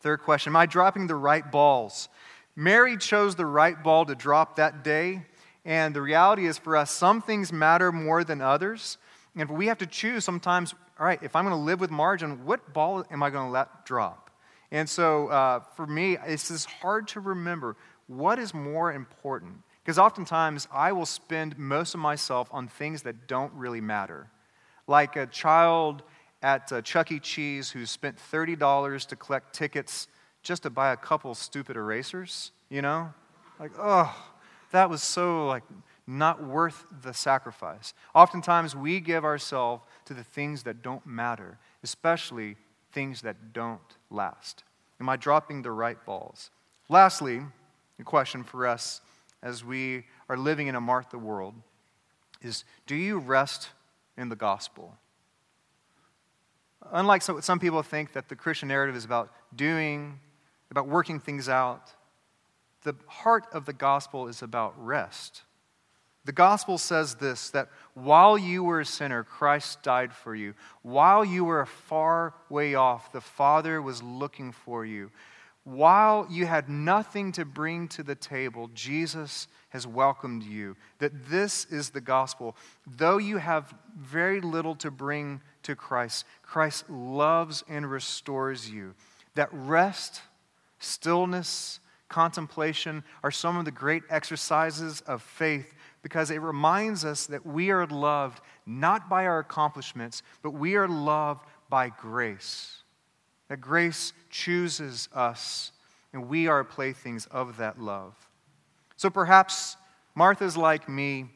Third 0.00 0.22
question 0.22 0.50
Am 0.52 0.56
I 0.56 0.66
dropping 0.66 1.06
the 1.06 1.14
right 1.14 1.50
balls? 1.50 2.08
Mary 2.56 2.96
chose 2.96 3.34
the 3.34 3.46
right 3.46 3.80
ball 3.82 4.06
to 4.06 4.14
drop 4.14 4.56
that 4.56 4.82
day. 4.82 5.22
And 5.66 5.94
the 5.94 6.00
reality 6.00 6.46
is 6.46 6.56
for 6.56 6.76
us, 6.76 6.90
some 6.90 7.20
things 7.20 7.52
matter 7.52 7.90
more 7.92 8.24
than 8.24 8.40
others. 8.40 8.98
And 9.34 9.50
we 9.50 9.66
have 9.66 9.78
to 9.78 9.86
choose 9.86 10.24
sometimes, 10.24 10.74
all 10.98 11.04
right, 11.04 11.20
if 11.22 11.36
I'm 11.36 11.44
going 11.44 11.56
to 11.56 11.62
live 11.62 11.80
with 11.80 11.90
margin, 11.90 12.44
what 12.46 12.72
ball 12.72 13.04
am 13.10 13.22
I 13.22 13.30
going 13.30 13.46
to 13.46 13.50
let 13.50 13.84
drop? 13.84 14.25
And 14.76 14.90
so 14.90 15.28
uh, 15.28 15.60
for 15.74 15.86
me, 15.86 16.18
it's 16.26 16.48
just 16.48 16.66
hard 16.66 17.08
to 17.08 17.20
remember 17.20 17.76
what 18.08 18.38
is 18.38 18.52
more 18.52 18.92
important. 18.92 19.62
Because 19.82 19.98
oftentimes 19.98 20.68
I 20.70 20.92
will 20.92 21.06
spend 21.06 21.58
most 21.58 21.94
of 21.94 22.00
myself 22.00 22.50
on 22.52 22.68
things 22.68 23.00
that 23.04 23.26
don't 23.26 23.54
really 23.54 23.80
matter. 23.80 24.28
Like 24.86 25.16
a 25.16 25.24
child 25.28 26.02
at 26.42 26.70
uh, 26.70 26.82
Chuck 26.82 27.10
E. 27.10 27.18
Cheese 27.18 27.70
who 27.70 27.86
spent 27.86 28.18
$30 28.18 29.06
to 29.06 29.16
collect 29.16 29.54
tickets 29.54 30.08
just 30.42 30.64
to 30.64 30.70
buy 30.70 30.92
a 30.92 30.96
couple 30.98 31.34
stupid 31.34 31.76
erasers, 31.76 32.52
you 32.68 32.82
know? 32.82 33.14
Like, 33.58 33.72
oh, 33.78 34.14
that 34.72 34.90
was 34.90 35.02
so 35.02 35.46
like 35.46 35.62
not 36.06 36.44
worth 36.44 36.84
the 37.00 37.14
sacrifice. 37.14 37.94
Oftentimes 38.14 38.76
we 38.76 39.00
give 39.00 39.24
ourselves 39.24 39.84
to 40.04 40.12
the 40.12 40.22
things 40.22 40.64
that 40.64 40.82
don't 40.82 41.06
matter, 41.06 41.58
especially 41.82 42.56
things 42.92 43.22
that 43.22 43.54
don't 43.54 43.96
last. 44.10 44.64
Am 45.00 45.08
I 45.08 45.16
dropping 45.16 45.62
the 45.62 45.70
right 45.70 46.02
balls? 46.04 46.50
Lastly, 46.88 47.42
a 47.98 48.04
question 48.04 48.42
for 48.42 48.66
us 48.66 49.00
as 49.42 49.64
we 49.64 50.04
are 50.28 50.36
living 50.36 50.66
in 50.66 50.74
a 50.74 50.80
Martha 50.80 51.18
world 51.18 51.54
is 52.42 52.64
do 52.86 52.94
you 52.94 53.18
rest 53.18 53.70
in 54.16 54.28
the 54.28 54.36
gospel? 54.36 54.96
Unlike 56.92 57.22
some, 57.22 57.42
some 57.42 57.58
people 57.58 57.82
think 57.82 58.12
that 58.12 58.28
the 58.28 58.36
Christian 58.36 58.68
narrative 58.68 58.94
is 58.94 59.04
about 59.04 59.32
doing, 59.54 60.20
about 60.70 60.86
working 60.86 61.18
things 61.18 61.48
out, 61.48 61.92
the 62.82 62.94
heart 63.06 63.46
of 63.52 63.66
the 63.66 63.72
gospel 63.72 64.28
is 64.28 64.42
about 64.42 64.74
rest. 64.82 65.42
The 66.26 66.32
gospel 66.32 66.76
says 66.76 67.14
this 67.14 67.50
that 67.50 67.68
while 67.94 68.36
you 68.36 68.64
were 68.64 68.80
a 68.80 68.84
sinner, 68.84 69.22
Christ 69.22 69.82
died 69.82 70.12
for 70.12 70.34
you. 70.34 70.54
While 70.82 71.24
you 71.24 71.44
were 71.44 71.60
a 71.60 71.66
far 71.66 72.34
way 72.50 72.74
off, 72.74 73.12
the 73.12 73.20
Father 73.20 73.80
was 73.80 74.02
looking 74.02 74.50
for 74.50 74.84
you. 74.84 75.12
While 75.62 76.26
you 76.28 76.46
had 76.46 76.68
nothing 76.68 77.30
to 77.32 77.44
bring 77.44 77.86
to 77.88 78.02
the 78.02 78.16
table, 78.16 78.70
Jesus 78.74 79.46
has 79.70 79.86
welcomed 79.86 80.42
you. 80.42 80.76
That 80.98 81.28
this 81.28 81.64
is 81.66 81.90
the 81.90 82.00
gospel. 82.00 82.56
Though 82.86 83.18
you 83.18 83.38
have 83.38 83.72
very 83.96 84.40
little 84.40 84.74
to 84.76 84.90
bring 84.90 85.40
to 85.62 85.76
Christ, 85.76 86.24
Christ 86.42 86.90
loves 86.90 87.62
and 87.68 87.88
restores 87.88 88.68
you. 88.68 88.94
That 89.36 89.48
rest, 89.52 90.22
stillness, 90.80 91.78
contemplation 92.08 93.04
are 93.22 93.30
some 93.30 93.56
of 93.56 93.64
the 93.64 93.70
great 93.70 94.02
exercises 94.10 95.00
of 95.02 95.22
faith 95.22 95.72
because 96.06 96.30
it 96.30 96.40
reminds 96.40 97.04
us 97.04 97.26
that 97.26 97.44
we 97.44 97.72
are 97.72 97.84
loved 97.84 98.40
not 98.64 99.08
by 99.08 99.26
our 99.26 99.40
accomplishments, 99.40 100.22
but 100.40 100.52
we 100.52 100.76
are 100.76 100.86
loved 100.86 101.44
by 101.68 101.88
grace. 101.88 102.84
That 103.48 103.60
grace 103.60 104.12
chooses 104.30 105.08
us, 105.12 105.72
and 106.12 106.28
we 106.28 106.46
are 106.46 106.62
playthings 106.62 107.26
of 107.26 107.56
that 107.56 107.80
love. 107.80 108.14
So 108.96 109.10
perhaps 109.10 109.76
Martha's 110.14 110.56
like 110.56 110.88
me 110.88 111.26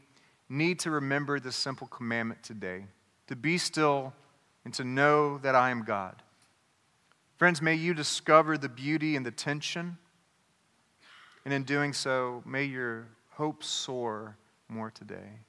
need 0.49 0.79
to 0.79 0.93
remember 0.93 1.41
this 1.41 1.57
simple 1.57 1.89
commandment 1.89 2.45
today 2.45 2.85
to 3.27 3.35
be 3.35 3.59
still 3.59 4.13
and 4.65 4.73
to 4.75 4.85
know 4.85 5.39
that 5.39 5.57
I 5.57 5.71
am 5.71 5.83
God. 5.83 6.15
Friends, 7.39 7.61
may 7.61 7.75
you 7.75 7.93
discover 7.93 8.57
the 8.57 8.69
beauty 8.69 9.17
and 9.17 9.27
the 9.27 9.33
tension, 9.33 9.99
and 11.45 11.53
in 11.53 11.65
doing 11.65 11.93
so, 11.93 12.45
may 12.47 12.67
your 12.67 13.09
hope 13.31 13.65
soar 13.65 14.37
more 14.71 14.91
today. 14.91 15.41